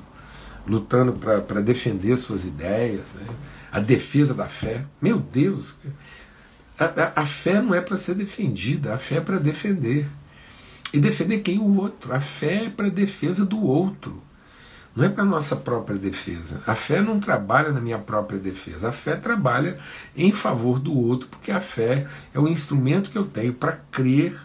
lutando 0.67 1.13
para 1.13 1.61
defender 1.61 2.15
suas 2.17 2.45
ideias, 2.45 3.13
né? 3.13 3.27
a 3.71 3.79
defesa 3.79 4.35
da 4.35 4.47
fé. 4.47 4.85
Meu 5.01 5.19
Deus! 5.19 5.75
A, 6.83 7.19
a, 7.19 7.21
a 7.21 7.25
fé 7.25 7.61
não 7.61 7.73
é 7.73 7.81
para 7.81 7.97
ser 7.97 8.15
defendida, 8.15 8.93
a 8.93 8.97
fé 8.97 9.15
é 9.15 9.21
para 9.21 9.37
defender. 9.37 10.07
E 10.91 10.99
defender 10.99 11.39
quem? 11.39 11.59
O 11.59 11.77
outro. 11.77 12.13
A 12.13 12.19
fé 12.19 12.65
é 12.65 12.69
para 12.69 12.89
defesa 12.89 13.45
do 13.45 13.61
outro. 13.63 14.21
Não 14.95 15.03
é 15.03 15.09
para 15.09 15.25
nossa 15.25 15.55
própria 15.55 15.97
defesa. 15.97 16.61
A 16.67 16.75
fé 16.75 17.01
não 17.01 17.19
trabalha 17.19 17.71
na 17.71 17.81
minha 17.81 17.97
própria 17.97 18.39
defesa. 18.39 18.89
A 18.89 18.91
fé 18.91 19.15
trabalha 19.15 19.79
em 20.15 20.31
favor 20.31 20.79
do 20.79 20.95
outro, 20.95 21.27
porque 21.29 21.51
a 21.51 21.59
fé 21.59 22.05
é 22.31 22.39
o 22.39 22.47
instrumento 22.47 23.09
que 23.09 23.17
eu 23.17 23.25
tenho 23.25 23.53
para 23.53 23.79
crer 23.89 24.39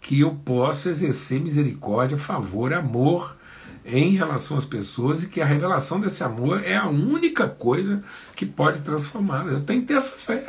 que 0.00 0.18
eu 0.18 0.34
posso 0.44 0.88
exercer 0.88 1.40
misericórdia, 1.40 2.18
favor, 2.18 2.72
amor 2.72 3.36
em 3.84 4.16
relação 4.16 4.56
às 4.56 4.64
pessoas 4.64 5.22
e 5.22 5.28
que 5.28 5.40
a 5.40 5.46
revelação 5.46 6.00
desse 6.00 6.24
amor 6.24 6.64
é 6.64 6.76
a 6.76 6.88
única 6.88 7.48
coisa 7.48 8.02
que 8.34 8.44
pode 8.44 8.80
transformá-las. 8.80 9.54
Eu 9.54 9.60
tenho 9.60 9.82
que 9.82 9.86
ter 9.86 9.94
essa 9.94 10.16
fé. 10.16 10.46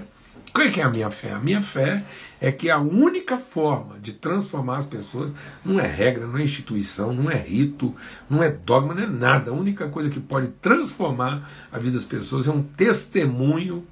O 0.55 0.72
que 0.72 0.79
é 0.79 0.83
a 0.83 0.89
minha 0.89 1.10
fé? 1.10 1.31
A 1.31 1.39
minha 1.39 1.63
fé 1.63 2.03
é 2.39 2.51
que 2.51 2.69
a 2.69 2.77
única 2.77 3.39
forma 3.39 4.00
de 4.00 4.13
transformar 4.13 4.77
as 4.77 4.86
pessoas 4.86 5.33
não 5.65 5.79
é 5.79 5.88
regra, 5.88 6.27
não 6.27 6.38
é 6.38 6.43
instituição, 6.43 7.12
não 7.12 7.29
é 7.31 7.36
rito, 7.36 7.95
não 8.29 8.43
é 8.43 8.51
dogma, 8.51 8.93
não 8.93 9.01
é 9.01 9.07
nada. 9.07 9.50
A 9.50 9.53
única 9.53 9.88
coisa 9.88 10.12
que 10.12 10.19
pode 10.19 10.50
transformar 10.62 11.50
a 11.72 11.79
vida 11.79 11.93
das 11.93 12.05
pessoas 12.05 12.48
é 12.48 12.51
um 12.51 12.62
testemunho 12.62 13.83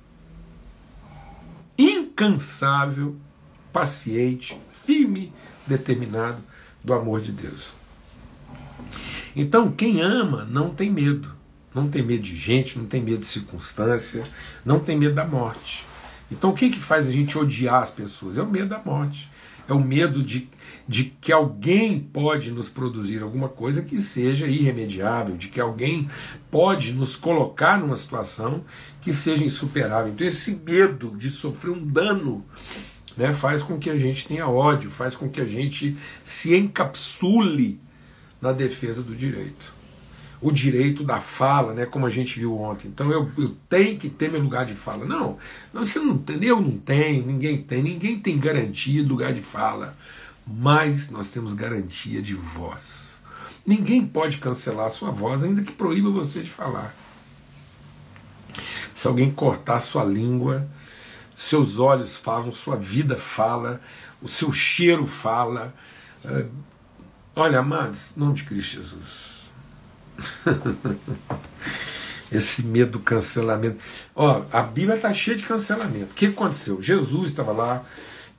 incansável, 1.75 3.15
paciente, 3.74 4.56
firme, 4.86 5.34
determinado 5.65 6.44
do 6.84 6.94
amor 6.94 7.22
de 7.22 7.32
Deus. 7.32 7.74
Então, 9.36 9.72
quem 9.72 10.01
ama 10.01 10.46
não 10.46 10.70
tem 10.70 10.91
medo. 10.91 11.34
Não 11.74 11.89
tem 11.89 12.03
medo 12.03 12.22
de 12.22 12.36
gente, 12.36 12.77
não 12.77 12.86
tem 12.86 13.01
medo 13.01 13.20
de 13.20 13.25
circunstância, 13.25 14.24
não 14.63 14.80
tem 14.80 14.96
medo 14.96 15.15
da 15.15 15.25
morte. 15.25 15.89
Então 16.31 16.51
o 16.51 16.53
que, 16.53 16.69
que 16.69 16.79
faz 16.79 17.07
a 17.07 17.11
gente 17.11 17.38
odiar 17.38 17.81
as 17.81 17.91
pessoas? 17.91 18.38
É 18.38 18.41
o 18.41 18.50
medo 18.50 18.69
da 18.69 18.79
morte. 18.79 19.29
É 19.67 19.73
o 19.73 19.79
medo 19.79 20.23
de, 20.23 20.50
de 20.88 21.05
que 21.21 21.31
alguém 21.31 22.00
pode 22.00 22.51
nos 22.51 22.67
produzir 22.67 23.21
alguma 23.21 23.47
coisa 23.47 23.81
que 23.81 24.01
seja 24.01 24.47
irremediável, 24.47 25.38
de 25.38 25.50
que 25.50 25.59
alguém 25.59 26.09
pode 26.50 26.93
nos 26.93 27.15
colocar 27.15 27.79
numa 27.79 27.95
situação 27.95 28.63
que 29.01 29.13
seja 29.13 29.45
insuperável. 29.45 30.11
Então 30.11 30.25
esse 30.25 30.51
medo 30.51 31.15
de 31.17 31.29
sofrer 31.29 31.71
um 31.71 31.85
dano 31.85 32.43
né, 33.15 33.33
faz 33.33 33.61
com 33.61 33.77
que 33.77 33.89
a 33.89 33.97
gente 33.97 34.27
tenha 34.27 34.47
ódio, 34.47 34.89
faz 34.89 35.15
com 35.15 35.29
que 35.29 35.41
a 35.41 35.45
gente 35.45 35.95
se 36.23 36.55
encapsule 36.55 37.79
na 38.41 38.51
defesa 38.51 39.03
do 39.03 39.15
direito 39.15 39.80
o 40.41 40.51
direito 40.51 41.03
da 41.03 41.19
fala, 41.21 41.74
né, 41.74 41.86
como 41.86 42.07
a 42.07 42.10
gente 42.10 42.39
viu 42.39 42.60
ontem. 42.60 42.88
Então 42.88 43.12
eu, 43.12 43.29
eu 43.38 43.55
tenho 43.69 43.98
que 43.98 44.10
ter 44.10 44.31
meu 44.31 44.41
lugar 44.41 44.65
de 44.65 44.74
fala. 44.74 45.05
Não, 45.05 45.38
você 45.71 46.00
não 46.00 46.17
tem, 46.17 46.43
eu 46.43 46.60
não 46.60 46.77
tenho, 46.77 47.25
ninguém 47.25 47.62
tem, 47.62 47.83
ninguém 47.83 48.19
tem 48.19 48.39
garantia 48.39 49.03
de 49.03 49.07
lugar 49.07 49.33
de 49.33 49.41
fala, 49.41 49.95
mas 50.45 51.10
nós 51.12 51.29
temos 51.29 51.53
garantia 51.53 52.21
de 52.21 52.33
voz. 52.33 53.21
Ninguém 53.63 54.03
pode 54.03 54.38
cancelar 54.38 54.88
a 54.88 54.89
sua 54.89 55.12
voz, 55.12 55.43
ainda 55.43 55.62
que 55.62 55.71
proíba 55.71 56.10
você 56.10 56.41
de 56.41 56.50
falar. 56.50 56.95
Se 58.95 59.05
alguém 59.07 59.29
cortar 59.31 59.79
sua 59.79 60.03
língua, 60.03 60.67
seus 61.36 61.77
olhos 61.77 62.17
falam, 62.17 62.51
sua 62.51 62.75
vida 62.75 63.15
fala, 63.15 63.79
o 64.19 64.27
seu 64.27 64.51
cheiro 64.51 65.05
fala. 65.05 65.74
Eh, 66.25 66.48
olha, 67.36 67.60
amados, 67.60 68.13
em 68.17 68.19
nome 68.19 68.33
de 68.33 68.43
Cristo 68.43 68.77
Jesus 68.77 69.40
Esse 72.32 72.63
medo 72.63 72.94
do 72.94 73.00
cancelamento. 73.00 73.78
Ó, 74.16 74.44
a 74.51 74.62
Bíblia 74.62 74.96
está 74.96 75.13
cheia 75.13 75.36
de 75.36 75.44
cancelamento. 75.44 76.12
O 76.12 76.16
que 76.16 76.28
aconteceu? 76.28 76.82
Jesus 76.82 77.30
estava 77.30 77.51
lá, 77.51 77.84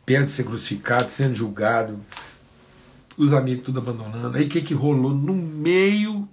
perto 0.07 0.27
de 0.27 0.31
ser 0.31 0.45
crucificado, 0.45 1.11
sendo 1.11 1.35
julgado, 1.35 2.01
os 3.17 3.33
amigos 3.33 3.65
tudo 3.65 3.81
abandonando. 3.81 4.37
Aí 4.37 4.47
o 4.47 4.49
que, 4.49 4.63
que 4.63 4.75
rolou 4.75 5.15
no 5.15 5.35
meio 5.35 6.27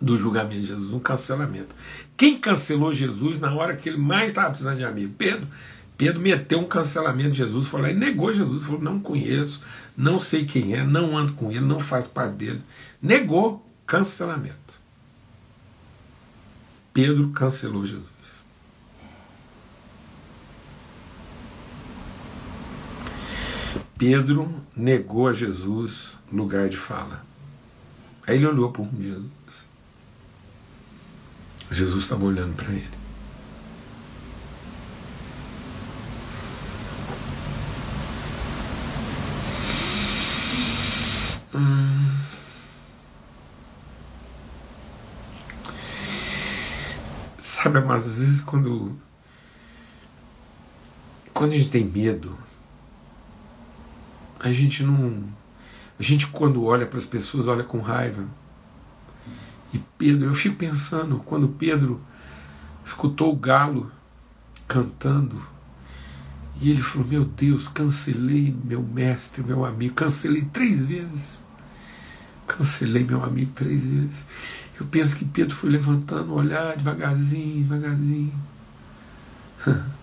do 0.00 0.16
julgamento 0.16 0.62
de 0.62 0.66
Jesus? 0.66 0.92
Um 0.92 0.98
cancelamento. 0.98 1.74
Quem 2.16 2.38
cancelou 2.38 2.92
Jesus 2.92 3.38
na 3.38 3.54
hora 3.54 3.76
que 3.76 3.88
ele 3.88 3.98
mais 3.98 4.28
estava 4.28 4.48
precisando 4.48 4.78
de 4.78 4.84
amigo? 4.84 5.14
Pedro. 5.16 5.46
Pedro 5.96 6.20
meteu 6.20 6.58
um 6.58 6.64
cancelamento 6.64 7.30
de 7.30 7.38
Jesus, 7.38 7.66
falou 7.66 7.88
e 7.88 7.94
negou 7.94 8.32
Jesus, 8.32 8.62
falou: 8.64 8.82
não 8.82 9.00
conheço, 9.00 9.62
não 9.96 10.18
sei 10.18 10.44
quem 10.44 10.74
é, 10.74 10.84
não 10.84 11.16
ando 11.16 11.32
com 11.32 11.50
ele, 11.50 11.60
não 11.60 11.80
faz 11.80 12.06
parte 12.06 12.34
dele. 12.34 12.62
Negou 13.00 13.65
cancelamento. 13.86 14.80
Pedro 16.92 17.30
cancelou 17.30 17.86
Jesus. 17.86 18.06
Pedro 23.98 24.54
negou 24.76 25.28
a 25.28 25.32
Jesus 25.32 26.18
lugar 26.30 26.68
de 26.68 26.76
fala. 26.76 27.24
Aí 28.26 28.36
ele 28.36 28.46
olhou 28.46 28.70
para 28.70 28.82
o 28.82 28.90
Jesus. 29.00 29.30
Jesus 31.70 32.04
estava 32.04 32.24
olhando 32.24 32.54
para 32.54 32.72
ele. 32.72 33.05
Sabe, 47.66 47.80
mas 47.80 48.06
às 48.06 48.20
vezes 48.20 48.40
quando. 48.40 48.96
Quando 51.34 51.52
a 51.52 51.58
gente 51.58 51.68
tem 51.68 51.84
medo, 51.84 52.38
a 54.38 54.52
gente 54.52 54.84
não. 54.84 55.24
A 55.98 56.02
gente, 56.02 56.28
quando 56.28 56.62
olha 56.62 56.86
para 56.86 56.96
as 56.96 57.04
pessoas, 57.04 57.48
olha 57.48 57.64
com 57.64 57.80
raiva. 57.80 58.24
E 59.74 59.80
Pedro, 59.98 60.26
eu 60.28 60.34
fico 60.34 60.54
pensando, 60.54 61.18
quando 61.26 61.48
Pedro 61.48 62.00
escutou 62.84 63.32
o 63.32 63.36
galo 63.36 63.90
cantando, 64.68 65.42
e 66.60 66.70
ele 66.70 66.80
falou: 66.80 67.08
Meu 67.08 67.24
Deus, 67.24 67.66
cancelei 67.66 68.56
meu 68.64 68.80
mestre, 68.80 69.42
meu 69.42 69.64
amigo, 69.64 69.92
cancelei 69.92 70.42
três 70.52 70.86
vezes. 70.86 71.44
Cancelei 72.46 73.02
meu 73.02 73.24
amigo 73.24 73.50
três 73.50 73.84
vezes. 73.84 74.24
Eu 74.78 74.86
penso 74.86 75.16
que 75.16 75.24
Pedro 75.24 75.56
foi 75.56 75.70
levantando, 75.70 76.34
olhar 76.34 76.76
devagarzinho, 76.76 77.62
devagarzinho. 77.62 78.34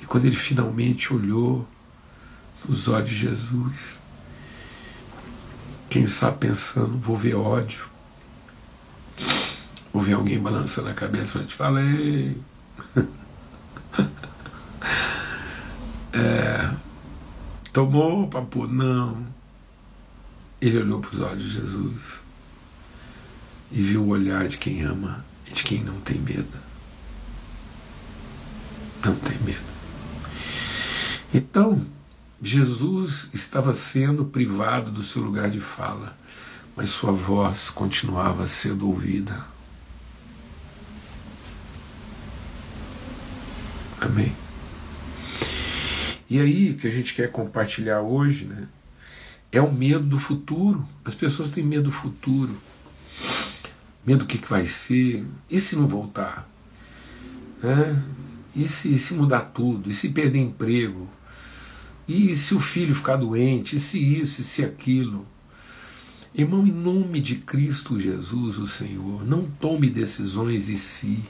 E 0.00 0.06
quando 0.06 0.26
ele 0.26 0.36
finalmente 0.36 1.14
olhou 1.14 1.66
nos 2.68 2.88
olhos 2.88 3.08
de 3.08 3.16
Jesus, 3.16 4.02
quem 5.88 6.06
sabe 6.06 6.40
pensando, 6.40 6.98
vou 6.98 7.16
ver 7.16 7.36
ódio. 7.36 7.86
Vou 9.90 10.02
ver 10.02 10.12
alguém 10.12 10.38
balançando 10.38 10.90
a 10.90 10.92
cabeça, 10.92 11.38
eu 11.38 11.46
te 11.46 11.54
falei. 11.54 12.38
é, 16.12 16.70
tomou, 17.72 18.28
papo? 18.28 18.66
Não. 18.66 19.26
Ele 20.60 20.80
olhou 20.80 21.00
para 21.00 21.14
os 21.14 21.20
olhos 21.22 21.42
de 21.42 21.48
Jesus 21.48 22.24
e 23.74 23.82
viu 23.82 24.04
o 24.04 24.08
olhar 24.10 24.46
de 24.46 24.56
quem 24.56 24.82
ama 24.82 25.24
e 25.44 25.52
de 25.52 25.64
quem 25.64 25.82
não 25.82 25.98
tem 26.00 26.16
medo. 26.16 26.56
Não 29.04 29.16
tem 29.16 29.36
medo. 29.40 29.74
Então, 31.34 31.84
Jesus 32.40 33.28
estava 33.34 33.72
sendo 33.72 34.24
privado 34.26 34.92
do 34.92 35.02
seu 35.02 35.20
lugar 35.20 35.50
de 35.50 35.60
fala, 35.60 36.16
mas 36.76 36.90
sua 36.90 37.10
voz 37.10 37.68
continuava 37.68 38.46
sendo 38.46 38.86
ouvida. 38.86 39.44
Amém. 44.00 44.36
E 46.30 46.38
aí, 46.38 46.70
o 46.70 46.76
que 46.76 46.86
a 46.86 46.92
gente 46.92 47.12
quer 47.12 47.28
compartilhar 47.32 48.02
hoje, 48.02 48.44
né, 48.44 48.68
é 49.50 49.60
o 49.60 49.72
medo 49.72 50.04
do 50.04 50.18
futuro. 50.18 50.86
As 51.04 51.14
pessoas 51.14 51.50
têm 51.50 51.64
medo 51.64 51.84
do 51.84 51.92
futuro 51.92 52.56
medo 54.06 54.20
do 54.20 54.26
que, 54.26 54.38
que 54.38 54.48
vai 54.48 54.66
ser, 54.66 55.26
e 55.50 55.60
se 55.60 55.76
não 55.76 55.88
voltar? 55.88 56.48
Né? 57.62 58.02
E 58.54 58.66
se, 58.68 58.96
se 58.98 59.14
mudar 59.14 59.40
tudo? 59.40 59.88
E 59.90 59.92
se 59.92 60.10
perder 60.10 60.38
emprego? 60.38 61.08
E 62.06 62.34
se 62.36 62.54
o 62.54 62.60
filho 62.60 62.94
ficar 62.94 63.16
doente? 63.16 63.76
E 63.76 63.80
se 63.80 63.98
isso? 63.98 64.42
E 64.42 64.44
se 64.44 64.64
aquilo? 64.64 65.26
Irmão, 66.34 66.66
em 66.66 66.72
nome 66.72 67.20
de 67.20 67.36
Cristo 67.36 67.98
Jesus, 67.98 68.58
o 68.58 68.66
Senhor, 68.66 69.24
não 69.24 69.44
tome 69.44 69.88
decisões 69.88 70.68
e 70.68 70.76
si. 70.76 71.24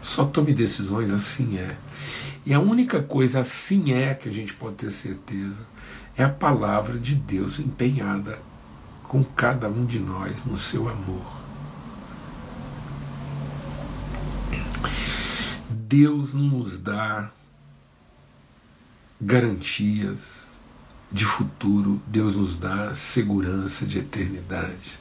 Só 0.00 0.24
tome 0.24 0.54
decisões 0.54 1.12
assim 1.12 1.58
é. 1.58 1.76
E 2.46 2.54
a 2.54 2.60
única 2.60 3.02
coisa 3.02 3.40
assim 3.40 3.92
é 3.92 4.14
que 4.14 4.28
a 4.28 4.32
gente 4.32 4.54
pode 4.54 4.76
ter 4.76 4.90
certeza 4.90 5.66
é 6.16 6.24
a 6.24 6.28
palavra 6.28 6.98
de 6.98 7.14
Deus 7.14 7.58
empenhada 7.58 8.40
com 9.16 9.24
cada 9.24 9.66
um 9.66 9.86
de 9.86 9.98
nós 9.98 10.44
no 10.44 10.58
seu 10.58 10.90
amor. 10.90 11.24
Deus 15.70 16.34
não 16.34 16.42
nos 16.42 16.78
dá 16.78 17.30
garantias 19.18 20.58
de 21.10 21.24
futuro, 21.24 22.02
Deus 22.06 22.36
nos 22.36 22.58
dá 22.58 22.92
segurança 22.92 23.86
de 23.86 24.00
eternidade. 24.00 24.98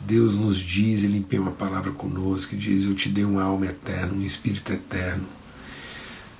Deus 0.00 0.32
nos 0.32 0.56
diz, 0.56 1.04
Ele 1.04 1.18
empenha 1.18 1.42
uma 1.42 1.52
palavra 1.52 1.92
conosco 1.92 2.54
e 2.54 2.58
diz: 2.58 2.86
Eu 2.86 2.94
te 2.94 3.10
dei 3.10 3.26
uma 3.26 3.42
alma 3.42 3.66
eterna, 3.66 4.14
um 4.14 4.22
espírito 4.22 4.72
eterno, 4.72 5.26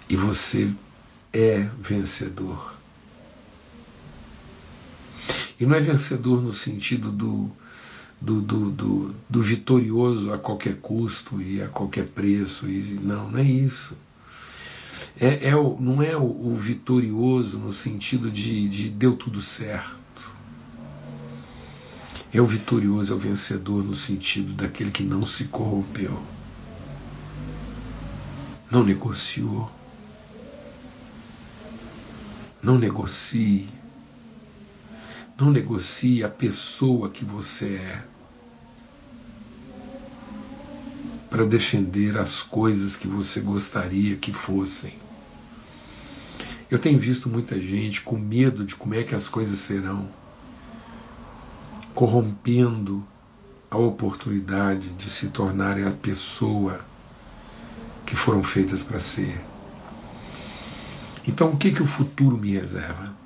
e 0.08 0.16
você 0.16 0.72
é 1.34 1.68
vencedor. 1.78 2.75
E 5.58 5.64
não 5.64 5.74
é 5.74 5.80
vencedor 5.80 6.42
no 6.42 6.52
sentido 6.52 7.10
do, 7.10 7.50
do, 8.20 8.40
do, 8.40 8.70
do, 8.70 9.14
do 9.28 9.42
vitorioso 9.42 10.32
a 10.32 10.38
qualquer 10.38 10.76
custo 10.76 11.40
e 11.40 11.62
a 11.62 11.68
qualquer 11.68 12.06
preço. 12.06 12.68
E, 12.68 12.98
não, 13.02 13.30
não 13.30 13.38
é 13.38 13.44
isso. 13.44 13.96
É, 15.18 15.48
é 15.48 15.56
o, 15.56 15.80
não 15.80 16.02
é 16.02 16.14
o, 16.14 16.24
o, 16.24 16.54
vitorioso 16.54 17.58
no 17.58 17.72
sentido 17.72 18.30
de, 18.30 18.68
de 18.68 18.90
deu 18.90 19.16
tudo 19.16 19.40
certo. 19.40 19.96
É 22.32 22.40
o 22.40 22.44
vitorioso, 22.46 23.12
é 23.12 23.16
o 23.16 23.18
vencedor 23.18 23.82
no 23.82 23.94
sentido 23.94 24.52
daquele 24.52 24.90
que 24.90 25.02
não 25.02 25.24
se 25.24 25.44
corrompeu, 25.44 26.20
não 28.70 28.84
negociou, 28.84 29.70
não 32.62 32.76
negocie, 32.76 33.68
não 35.38 35.50
negocie 35.50 36.24
a 36.24 36.28
pessoa 36.28 37.10
que 37.10 37.24
você 37.24 37.74
é 37.74 38.04
para 41.28 41.44
defender 41.44 42.16
as 42.16 42.42
coisas 42.42 42.96
que 42.96 43.06
você 43.06 43.40
gostaria 43.40 44.16
que 44.16 44.32
fossem. 44.32 44.94
Eu 46.70 46.78
tenho 46.78 46.98
visto 46.98 47.28
muita 47.28 47.60
gente 47.60 48.00
com 48.00 48.16
medo 48.16 48.64
de 48.64 48.74
como 48.74 48.94
é 48.94 49.02
que 49.02 49.14
as 49.14 49.28
coisas 49.28 49.58
serão, 49.58 50.08
corrompendo 51.94 53.06
a 53.70 53.76
oportunidade 53.76 54.88
de 54.90 55.10
se 55.10 55.28
tornarem 55.28 55.84
a 55.84 55.90
pessoa 55.90 56.80
que 58.06 58.16
foram 58.16 58.42
feitas 58.42 58.82
para 58.82 58.98
ser. 58.98 59.40
Então, 61.28 61.50
o 61.50 61.56
que, 61.56 61.72
que 61.72 61.82
o 61.82 61.86
futuro 61.86 62.38
me 62.38 62.52
reserva? 62.52 63.25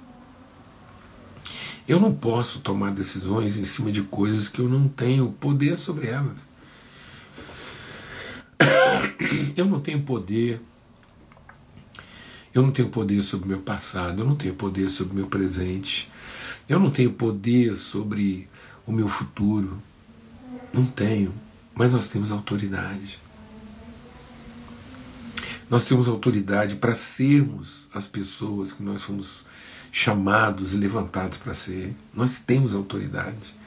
Eu 1.90 1.98
não 1.98 2.14
posso 2.14 2.60
tomar 2.60 2.92
decisões 2.92 3.58
em 3.58 3.64
cima 3.64 3.90
de 3.90 4.00
coisas 4.00 4.46
que 4.46 4.60
eu 4.60 4.68
não 4.68 4.86
tenho 4.86 5.32
poder 5.32 5.76
sobre 5.76 6.06
elas. 6.06 6.38
Eu 9.56 9.64
não 9.66 9.80
tenho 9.80 10.00
poder. 10.02 10.60
Eu 12.54 12.62
não 12.62 12.70
tenho 12.70 12.90
poder 12.90 13.20
sobre 13.24 13.46
o 13.46 13.48
meu 13.48 13.58
passado, 13.58 14.22
eu 14.22 14.24
não 14.24 14.36
tenho 14.36 14.54
poder 14.54 14.88
sobre 14.88 15.14
o 15.14 15.16
meu 15.16 15.26
presente, 15.26 16.08
eu 16.68 16.78
não 16.78 16.92
tenho 16.92 17.12
poder 17.12 17.74
sobre 17.74 18.48
o 18.86 18.92
meu 18.92 19.08
futuro. 19.08 19.82
Não 20.72 20.86
tenho, 20.86 21.34
mas 21.74 21.92
nós 21.92 22.08
temos 22.08 22.30
autoridade. 22.30 23.18
Nós 25.68 25.84
temos 25.86 26.06
autoridade 26.06 26.76
para 26.76 26.94
sermos 26.94 27.88
as 27.92 28.06
pessoas 28.06 28.72
que 28.72 28.80
nós 28.80 29.02
fomos 29.02 29.44
chamados 29.92 30.74
e 30.74 30.76
levantados 30.76 31.38
para 31.38 31.54
ser. 31.54 31.94
Nós 32.14 32.40
temos 32.40 32.74
autoridade. 32.74 33.60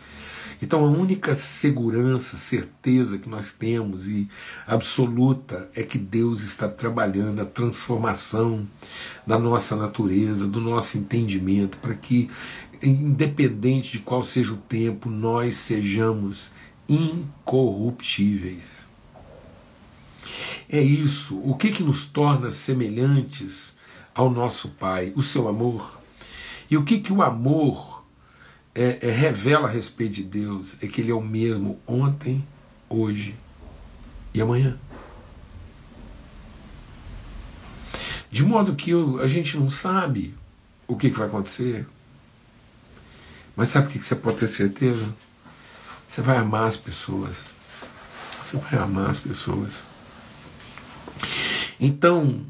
Então 0.62 0.86
a 0.86 0.90
única 0.90 1.36
segurança, 1.36 2.38
certeza 2.38 3.18
que 3.18 3.28
nós 3.28 3.52
temos 3.52 4.08
e 4.08 4.30
absoluta 4.66 5.70
é 5.76 5.84
que 5.84 5.98
Deus 5.98 6.42
está 6.42 6.70
trabalhando 6.70 7.42
a 7.42 7.46
transformação 7.46 8.66
da 9.28 9.38
nossa 9.38 9.76
natureza, 9.76 10.48
do 10.48 10.62
nosso 10.62 10.98
entendimento, 10.98 11.78
para 11.80 11.94
que, 11.94 12.30
independente 12.82 13.92
de 13.92 14.00
qual 14.00 14.24
seja 14.24 14.54
o 14.54 14.58
tempo, 14.58 15.10
nós 15.10 15.58
sejamos 15.58 16.54
incorruptíveis. 16.88 18.84
É 20.70 20.82
isso. 20.82 21.42
O 21.44 21.56
que, 21.56 21.72
que 21.72 21.84
nos 21.84 22.06
torna 22.06 22.50
semelhantes 22.52 23.76
ao 24.16 24.30
nosso 24.30 24.70
Pai? 24.70 25.12
O 25.14 25.22
seu 25.22 25.50
amor. 25.50 26.03
E 26.74 26.78
o 26.78 26.84
que, 26.84 27.00
que 27.00 27.14
o 27.14 27.22
amor 27.22 28.04
é, 28.74 28.98
é, 29.08 29.12
revela 29.12 29.68
a 29.68 29.72
respeito 29.72 30.14
de 30.14 30.24
Deus? 30.24 30.76
É 30.82 30.88
que 30.88 31.02
Ele 31.02 31.12
é 31.12 31.14
o 31.14 31.22
mesmo 31.22 31.80
ontem, 31.86 32.44
hoje 32.90 33.36
e 34.34 34.42
amanhã. 34.42 34.76
De 38.32 38.44
modo 38.44 38.76
que 38.76 38.92
a 39.22 39.28
gente 39.28 39.56
não 39.56 39.70
sabe 39.70 40.34
o 40.88 40.96
que, 40.96 41.12
que 41.12 41.16
vai 41.20 41.28
acontecer. 41.28 41.88
Mas 43.56 43.70
sabe 43.70 43.86
o 43.86 43.90
que, 43.92 44.00
que 44.00 44.06
você 44.08 44.16
pode 44.16 44.38
ter 44.38 44.48
certeza? 44.48 45.14
Você 46.08 46.24
vai 46.24 46.38
amar 46.38 46.68
as 46.68 46.76
pessoas. 46.76 47.54
Você 48.42 48.58
vai 48.58 48.80
amar 48.80 49.12
as 49.12 49.20
pessoas. 49.20 49.84
Então, 51.80 52.44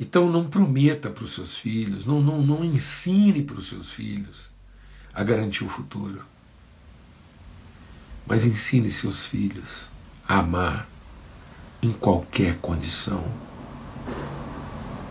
então 0.00 0.32
não 0.32 0.46
prometa 0.46 1.10
para 1.10 1.24
os 1.24 1.34
seus 1.34 1.58
filhos, 1.58 2.06
não, 2.06 2.22
não, 2.22 2.40
não 2.40 2.64
ensine 2.64 3.42
para 3.42 3.58
os 3.58 3.68
seus 3.68 3.90
filhos 3.90 4.50
a 5.12 5.22
garantir 5.22 5.62
o 5.62 5.68
futuro. 5.68 6.24
Mas 8.26 8.46
ensine 8.46 8.90
seus 8.90 9.26
filhos 9.26 9.90
a 10.26 10.38
amar 10.38 10.88
em 11.82 11.92
qualquer 11.92 12.56
condição, 12.62 13.22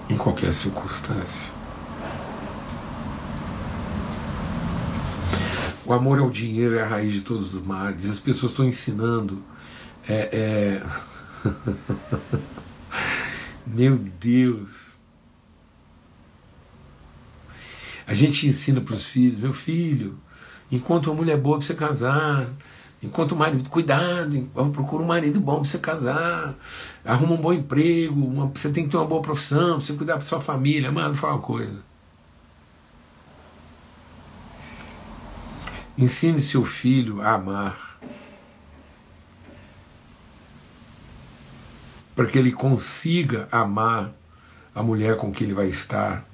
em 0.09 0.17
qualquer 0.17 0.51
circunstância. 0.51 1.53
O 5.85 5.93
amor 5.93 6.17
ao 6.17 6.31
dinheiro 6.31 6.75
é 6.75 6.81
a 6.81 6.87
raiz 6.87 7.13
de 7.13 7.21
todos 7.21 7.53
os 7.53 7.61
males. 7.61 8.09
As 8.09 8.19
pessoas 8.19 8.53
estão 8.53 8.65
ensinando. 8.65 9.43
É, 10.07 10.81
é... 10.83 10.83
Meu 13.71 13.97
Deus. 13.97 14.97
A 18.07 18.13
gente 18.15 18.47
ensina 18.47 18.81
para 18.81 18.95
os 18.95 19.05
filhos, 19.05 19.37
meu 19.37 19.53
filho, 19.53 20.17
enquanto 20.71 21.07
uma 21.07 21.17
mulher 21.17 21.37
boa 21.37 21.59
para 21.59 21.67
você 21.67 21.75
casar, 21.75 22.49
enquanto 23.03 23.33
o 23.33 23.35
marido, 23.35 23.69
cuidado, 23.69 24.49
procura 24.73 25.03
um 25.03 25.05
marido 25.05 25.39
bom 25.39 25.57
para 25.57 25.65
você 25.65 25.77
casar, 25.77 26.55
arruma 27.05 27.33
um 27.33 27.41
bom 27.41 27.53
emprego, 27.53 28.19
uma, 28.19 28.47
você 28.47 28.71
tem 28.71 28.85
que 28.85 28.89
ter 28.89 28.97
uma 28.97 29.05
boa 29.05 29.21
profissão, 29.21 29.73
para 29.73 29.81
você 29.81 29.93
cuidar 29.93 30.15
da 30.15 30.21
sua 30.21 30.41
família. 30.41 30.91
Mano, 30.91 31.13
fala 31.13 31.33
uma 31.33 31.41
coisa. 31.41 31.77
Ensine 35.95 36.39
seu 36.39 36.65
filho 36.65 37.21
a 37.21 37.33
amar. 37.33 37.99
Para 42.19 42.27
que 42.27 42.37
ele 42.37 42.51
consiga 42.51 43.47
amar 43.49 44.11
a 44.75 44.83
mulher 44.83 45.15
com 45.15 45.31
que 45.31 45.41
ele 45.41 45.53
vai 45.53 45.67
estar, 45.67 46.27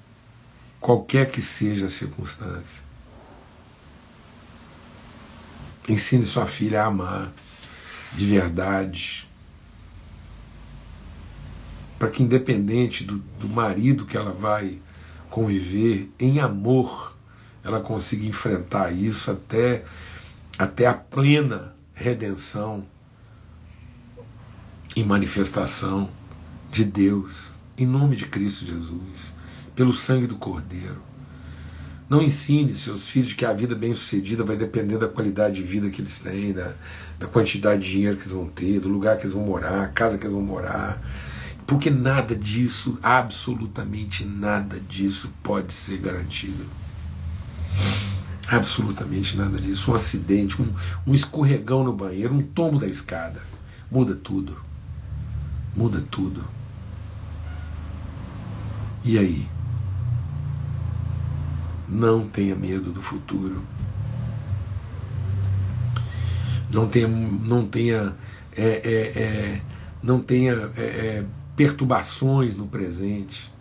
qualquer 0.81 1.29
que 1.29 1.43
seja 1.43 1.85
a 1.85 1.87
circunstância. 1.87 2.81
Ensine 5.87 6.25
sua 6.25 6.47
filha 6.47 6.81
a 6.81 6.87
amar 6.87 7.31
de 8.13 8.25
verdade. 8.25 9.29
Para 11.99 12.09
que, 12.09 12.23
independente 12.23 13.03
do, 13.03 13.19
do 13.39 13.47
marido 13.47 14.07
que 14.07 14.17
ela 14.17 14.33
vai 14.33 14.81
conviver, 15.29 16.11
em 16.19 16.39
amor, 16.39 17.15
ela 17.63 17.79
consiga 17.79 18.25
enfrentar 18.25 18.91
isso 18.91 19.29
até, 19.29 19.85
até 20.57 20.87
a 20.87 20.95
plena 20.95 21.75
redenção 21.93 22.87
e 24.95 25.03
manifestação 25.03 26.09
de 26.71 26.85
Deus, 26.85 27.55
em 27.77 27.85
nome 27.85 28.15
de 28.15 28.25
Cristo 28.25 28.65
Jesus, 28.65 29.33
pelo 29.75 29.93
sangue 29.93 30.25
do 30.25 30.35
Cordeiro. 30.35 31.03
Não 32.09 32.21
ensine 32.21 32.73
seus 32.73 33.09
filhos 33.09 33.33
que 33.33 33.45
a 33.45 33.51
vida 33.51 33.75
bem-sucedida 33.75 34.43
vai 34.43 34.55
depender 34.55 34.97
da 34.97 35.07
qualidade 35.07 35.55
de 35.55 35.63
vida 35.63 35.89
que 35.89 36.01
eles 36.01 36.19
têm, 36.19 36.53
da, 36.53 36.75
da 37.19 37.27
quantidade 37.27 37.81
de 37.81 37.91
dinheiro 37.91 38.15
que 38.15 38.23
eles 38.23 38.31
vão 38.31 38.47
ter, 38.47 38.79
do 38.79 38.87
lugar 38.87 39.17
que 39.17 39.23
eles 39.23 39.33
vão 39.33 39.43
morar, 39.43 39.91
casa 39.91 40.17
que 40.17 40.25
eles 40.25 40.33
vão 40.33 40.43
morar. 40.43 41.01
Porque 41.65 41.89
nada 41.89 42.35
disso, 42.35 42.97
absolutamente 43.01 44.23
nada 44.23 44.79
disso 44.79 45.33
pode 45.41 45.73
ser 45.73 45.97
garantido. 45.97 46.63
Absolutamente 48.47 49.35
nada 49.35 49.59
disso. 49.59 49.91
Um 49.91 49.95
acidente, 49.95 50.61
um, 50.61 50.71
um 51.07 51.13
escorregão 51.13 51.83
no 51.83 51.91
banheiro, 51.91 52.35
um 52.35 52.43
tombo 52.43 52.77
da 52.77 52.87
escada. 52.87 53.41
Muda 53.89 54.15
tudo. 54.15 54.64
Muda 55.75 56.01
tudo. 56.01 56.45
E 59.03 59.19
aí? 59.19 59.47
Não 61.87 62.27
tenha 62.27 62.55
medo 62.55 62.91
do 62.91 63.01
futuro. 63.01 63.61
Não 66.69 66.87
tenha, 66.87 67.07
não 67.07 67.67
tenha, 67.67 68.15
é, 68.55 68.67
é, 68.67 69.21
é, 69.21 69.61
não 70.01 70.19
tenha 70.21 70.53
é, 70.75 70.81
é, 70.81 71.25
perturbações 71.55 72.55
no 72.55 72.67
presente. 72.67 73.51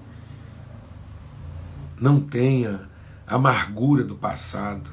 Não 2.00 2.20
tenha 2.20 2.88
amargura 3.26 4.04
do 4.04 4.14
passado, 4.14 4.90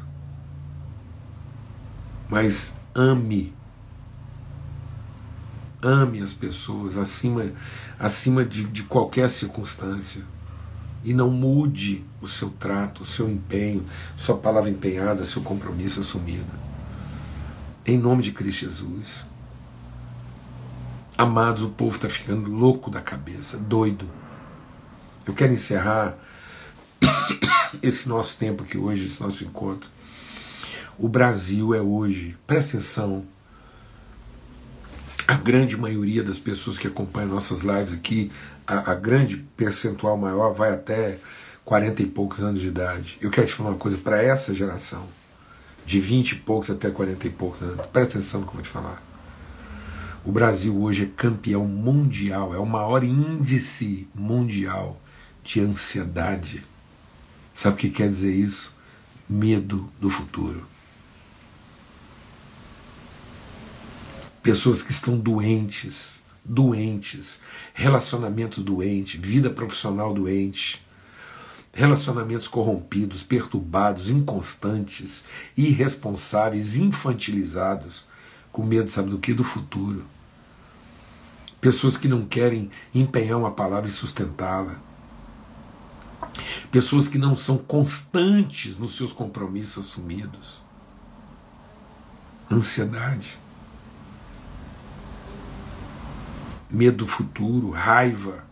mas 2.30 2.76
ame. 2.96 3.54
Ame 5.82 6.22
as 6.22 6.32
pessoas 6.32 6.96
acima, 6.96 7.52
acima 7.98 8.46
de, 8.46 8.64
de 8.66 8.84
qualquer 8.84 9.30
circunstância. 9.30 10.24
E 11.04 11.14
não 11.14 11.32
mude 11.32 12.06
o 12.22 12.28
seu 12.28 12.52
trato, 12.52 13.02
o 13.02 13.06
seu 13.06 13.28
empenho, 13.28 13.84
sua 14.16 14.38
palavra 14.38 14.70
empenhada, 14.70 15.26
seu 15.26 15.42
compromisso 15.42 16.00
assumido. 16.02 16.46
Em 17.84 17.98
nome 17.98 18.22
de 18.22 18.32
Cristo 18.32 18.66
Jesus. 18.66 19.26
Amados, 21.18 21.64
o 21.64 21.70
povo 21.70 21.96
está 21.96 22.08
ficando 22.10 22.52
louco 22.52 22.92
da 22.92 23.02
cabeça, 23.02 23.58
doido. 23.58 24.08
Eu 25.26 25.34
quero 25.34 25.54
encerrar 25.54 26.16
esse 27.82 28.08
nosso 28.08 28.38
tempo 28.38 28.64
aqui 28.64 28.78
hoje, 28.78 29.06
esse 29.06 29.22
nosso 29.22 29.44
encontro. 29.44 29.90
O 30.98 31.10
Brasil 31.10 31.74
é 31.74 31.82
hoje, 31.82 32.38
presta 32.46 32.78
atenção, 32.78 33.26
a 35.32 35.38
grande 35.38 35.78
maioria 35.78 36.24
das 36.24 36.38
pessoas 36.38 36.78
que 36.78 36.88
acompanham 36.88 37.30
nossas 37.30 37.62
lives 37.62 37.94
aqui, 37.94 38.32
a, 38.68 38.92
a, 38.92 38.96
grande 38.96 39.38
percentual 39.56 40.18
maior 40.18 40.54
vai 40.54 40.74
até 40.74 41.18
40 41.64 42.02
e 42.02 42.06
poucos 42.06 42.42
anos 42.42 42.60
de 42.60 42.68
idade. 42.68 43.18
Eu 43.22 43.30
quero 43.30 43.48
te 43.48 43.54
falar 43.54 43.70
uma 43.70 43.78
coisa 43.78 43.98
para 43.98 44.22
essa 44.22 44.54
geração, 44.54 45.08
de 45.86 46.00
20 46.00 46.32
e 46.32 46.36
poucos 46.36 46.70
até 46.70 46.90
40 46.90 47.28
e 47.28 47.30
poucos 47.30 47.62
anos, 47.62 47.88
presta 47.88 48.18
atenção 48.18 48.42
no 48.42 48.46
que 48.46 48.52
eu 48.52 48.56
vou 48.56 48.64
te 48.64 48.70
falar. 48.70 49.02
O 50.26 50.32
Brasil 50.32 50.78
hoje 50.80 51.04
é 51.04 51.06
campeão 51.06 51.66
mundial, 51.66 52.54
é 52.54 52.60
o 52.60 52.66
maior 52.66 53.04
índice 53.04 54.08
mundial 54.14 55.02
de 55.44 55.62
ansiedade 55.62 56.64
Sabe 57.54 57.76
o 57.76 57.78
que 57.78 57.90
quer 57.90 58.10
dizer 58.10 58.34
isso? 58.34 58.74
Medo 59.30 59.90
do 60.00 60.10
futuro. 60.10 60.66
Pessoas 64.42 64.82
que 64.82 64.92
estão 64.92 65.18
doentes, 65.18 66.20
doentes, 66.44 67.40
relacionamento 67.74 68.62
doente, 68.62 69.18
vida 69.18 69.50
profissional 69.50 70.14
doente, 70.14 70.86
relacionamentos 71.72 72.48
corrompidos, 72.48 73.24
perturbados, 73.24 74.10
inconstantes, 74.10 75.24
irresponsáveis, 75.56 76.76
infantilizados, 76.76 78.06
com 78.52 78.64
medo, 78.64 78.90
sabe 78.90 79.10
do 79.10 79.20
que? 79.20 79.34
Do 79.34 79.44
futuro. 79.44 80.06
Pessoas 81.62 81.96
que 81.96 82.08
não 82.08 82.26
querem 82.26 82.70
empenhar 82.94 83.38
uma 83.38 83.52
palavra 83.52 83.88
e 83.88 83.94
sustentá-la 83.94 84.82
pessoas 86.72 87.08
que 87.08 87.18
não 87.18 87.36
são 87.36 87.58
constantes 87.58 88.78
nos 88.78 88.96
seus 88.96 89.12
compromissos 89.12 89.86
assumidos. 89.86 90.62
Ansiedade, 92.50 93.38
medo 96.72 96.98
do 96.98 97.08
futuro, 97.08 97.70
raiva, 97.70 98.44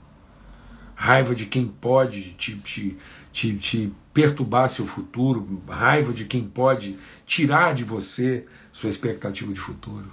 raiva 0.95 1.34
de 1.34 1.45
quem 1.45 1.65
pode 1.65 2.34
te, 2.34 2.55
te, 2.58 2.97
te, 3.32 3.55
te 3.55 3.93
perturbar 4.13 4.67
seu 4.67 4.86
futuro, 4.86 5.62
raiva 5.67 6.12
de 6.12 6.25
quem 6.25 6.43
pode 6.43 6.97
tirar 7.25 7.73
de 7.73 7.84
você 7.84 8.45
sua 8.71 8.89
expectativa 8.89 9.53
de 9.53 9.60
futuro. 9.60 10.05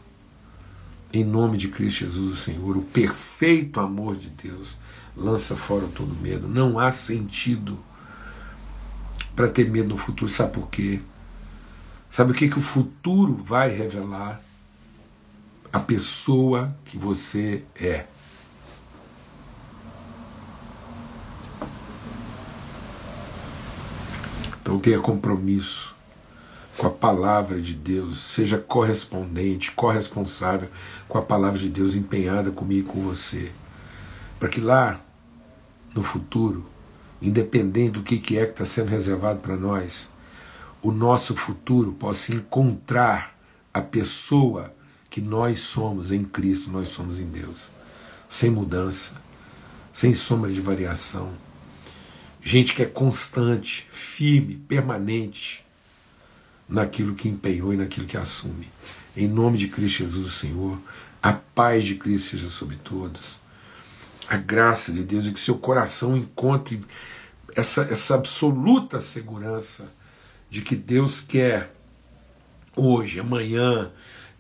Em 1.13 1.25
nome 1.25 1.57
de 1.57 1.69
Cristo 1.69 2.01
Jesus, 2.01 2.33
o 2.33 2.37
Senhor, 2.37 2.77
o 2.77 2.83
perfeito 2.83 3.81
amor 3.81 4.17
de 4.17 4.29
Deus 4.29 4.79
lança 5.17 5.57
fora 5.57 5.87
todo 5.89 6.15
medo. 6.15 6.47
Não 6.47 6.79
há 6.79 6.91
sentido 6.91 7.79
para 9.35 9.49
ter 9.49 9.69
medo 9.71 9.89
no 9.89 9.97
futuro. 9.97 10.29
Sabe 10.31 10.53
por 10.53 10.69
quê? 10.69 11.01
Sabe 12.11 12.33
o 12.33 12.35
que, 12.35 12.49
que 12.49 12.59
o 12.59 12.63
futuro 12.63 13.35
vai 13.35 13.71
revelar? 13.71 14.41
A 15.77 15.79
pessoa 15.79 16.75
que 16.87 16.97
você 16.97 17.63
é. 17.79 18.07
Então 24.59 24.81
tenha 24.81 24.99
compromisso 25.01 25.95
com 26.79 26.87
a 26.87 26.91
palavra 26.91 27.61
de 27.61 27.75
Deus, 27.75 28.17
seja 28.17 28.57
correspondente, 28.57 29.71
corresponsável 29.73 30.71
com 31.07 31.19
a 31.19 31.23
palavra 31.23 31.59
de 31.59 31.69
Deus 31.69 31.95
empenhada 31.95 32.51
comigo 32.51 32.89
e 32.89 32.93
com 32.95 33.03
você. 33.03 33.53
Para 34.41 34.49
que 34.49 34.63
lá 34.63 34.99
no 35.95 36.03
futuro, 36.03 36.65
independente 37.21 37.91
do 37.91 38.03
que 38.03 38.39
é 38.39 38.47
que 38.47 38.53
está 38.53 38.65
sendo 38.65 38.89
reservado 38.89 39.41
para 39.41 39.59
nós, 39.59 40.09
o 40.81 40.91
nosso 40.91 41.37
futuro 41.37 41.93
possa 41.93 42.33
encontrar 42.33 43.39
a 43.75 43.83
pessoa 43.83 44.75
que 45.11 45.21
nós 45.21 45.61
somos 45.61 46.11
em 46.11 46.25
Cristo, 46.25 46.71
nós 46.71 46.89
somos 46.89 47.21
em 47.21 47.27
Deus, 47.27 47.69
sem 48.29 48.51
mudança, 48.51 49.21
sem 49.93 50.13
sombra 50.15 50.51
de 50.51 50.61
variação. 50.61 51.33
Gente 52.43 52.75
que 52.75 52.83
é 52.83 52.87
constante, 52.87 53.87
firme, 53.91 54.57
permanente, 54.57 55.65
naquilo 56.69 57.15
que 57.15 57.29
empenhou 57.29 57.73
e 57.73 57.77
naquilo 57.77 58.07
que 58.07 58.17
assume. 58.17 58.69
Em 59.17 59.29
nome 59.29 59.57
de 59.59 59.69
Cristo 59.69 59.99
Jesus, 59.99 60.27
o 60.27 60.31
Senhor, 60.31 60.79
a 61.23 61.33
paz 61.33 61.85
de 61.85 61.95
Cristo 61.95 62.31
seja 62.31 62.49
sobre 62.49 62.77
todos. 62.77 63.37
A 64.29 64.37
graça 64.37 64.93
de 64.93 65.05
Deus 65.05 65.27
e 65.27 65.33
que 65.33 65.41
seu 65.41 65.57
coração 65.59 66.17
encontre 66.17 66.85
essa, 67.55 67.83
essa 67.91 68.15
absoluta 68.15 69.01
segurança 69.01 69.93
de 70.51 70.61
que 70.63 70.77
Deus 70.77 71.21
quer 71.21 71.75
hoje, 72.75 73.19
amanhã 73.19 73.91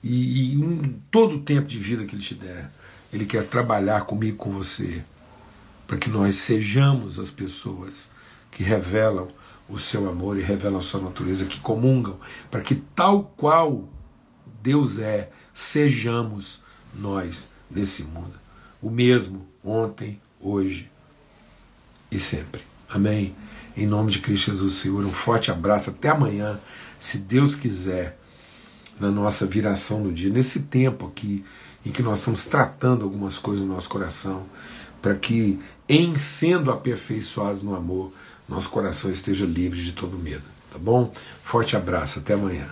e, 0.06 0.52
e 0.52 0.54
em 0.54 1.00
todo 1.10 1.36
o 1.36 1.40
tempo 1.40 1.66
de 1.66 1.78
vida 1.78 2.04
que 2.04 2.14
Ele 2.14 2.22
te 2.22 2.34
der, 2.34 2.70
Ele 3.12 3.26
quer 3.26 3.44
trabalhar 3.44 4.02
comigo, 4.02 4.36
com 4.36 4.52
você, 4.52 5.02
para 5.86 5.96
que 5.96 6.08
nós 6.08 6.36
sejamos 6.36 7.18
as 7.18 7.30
pessoas 7.30 8.08
que 8.50 8.62
revelam 8.62 9.28
o 9.68 9.78
seu 9.78 10.08
amor 10.08 10.38
e 10.38 10.42
revelam 10.42 10.78
a 10.78 10.82
sua 10.82 11.00
natureza, 11.00 11.44
que 11.44 11.60
comungam, 11.60 12.18
para 12.50 12.60
que 12.60 12.76
tal 12.94 13.32
qual 13.36 13.88
Deus 14.62 14.98
é, 14.98 15.30
sejamos 15.52 16.62
nós 16.94 17.48
nesse 17.70 18.04
mundo. 18.04 18.38
O 18.80 18.90
mesmo 18.90 19.46
ontem, 19.64 20.20
hoje 20.40 20.90
e 22.10 22.18
sempre. 22.18 22.62
Amém? 22.88 23.34
Em 23.76 23.86
nome 23.86 24.12
de 24.12 24.20
Cristo 24.20 24.52
Jesus, 24.52 24.74
Senhor, 24.74 25.04
um 25.04 25.12
forte 25.12 25.50
abraço. 25.50 25.90
Até 25.90 26.08
amanhã, 26.08 26.58
se 26.98 27.18
Deus 27.18 27.54
quiser, 27.54 28.18
na 28.98 29.10
nossa 29.10 29.46
viração 29.46 30.00
no 30.00 30.12
dia, 30.12 30.30
nesse 30.30 30.60
tempo 30.60 31.06
aqui 31.06 31.44
em 31.84 31.90
que 31.90 32.02
nós 32.02 32.18
estamos 32.18 32.46
tratando 32.46 33.04
algumas 33.04 33.38
coisas 33.38 33.64
no 33.64 33.72
nosso 33.72 33.88
coração, 33.88 34.44
para 35.00 35.14
que, 35.14 35.58
em 35.88 36.18
sendo 36.18 36.72
aperfeiçoados 36.72 37.62
no 37.62 37.76
amor, 37.76 38.12
nosso 38.48 38.68
coração 38.70 39.10
esteja 39.10 39.46
livre 39.46 39.80
de 39.80 39.92
todo 39.92 40.18
medo. 40.18 40.42
Tá 40.72 40.78
bom? 40.78 41.12
Forte 41.44 41.76
abraço, 41.76 42.18
até 42.18 42.34
amanhã. 42.34 42.68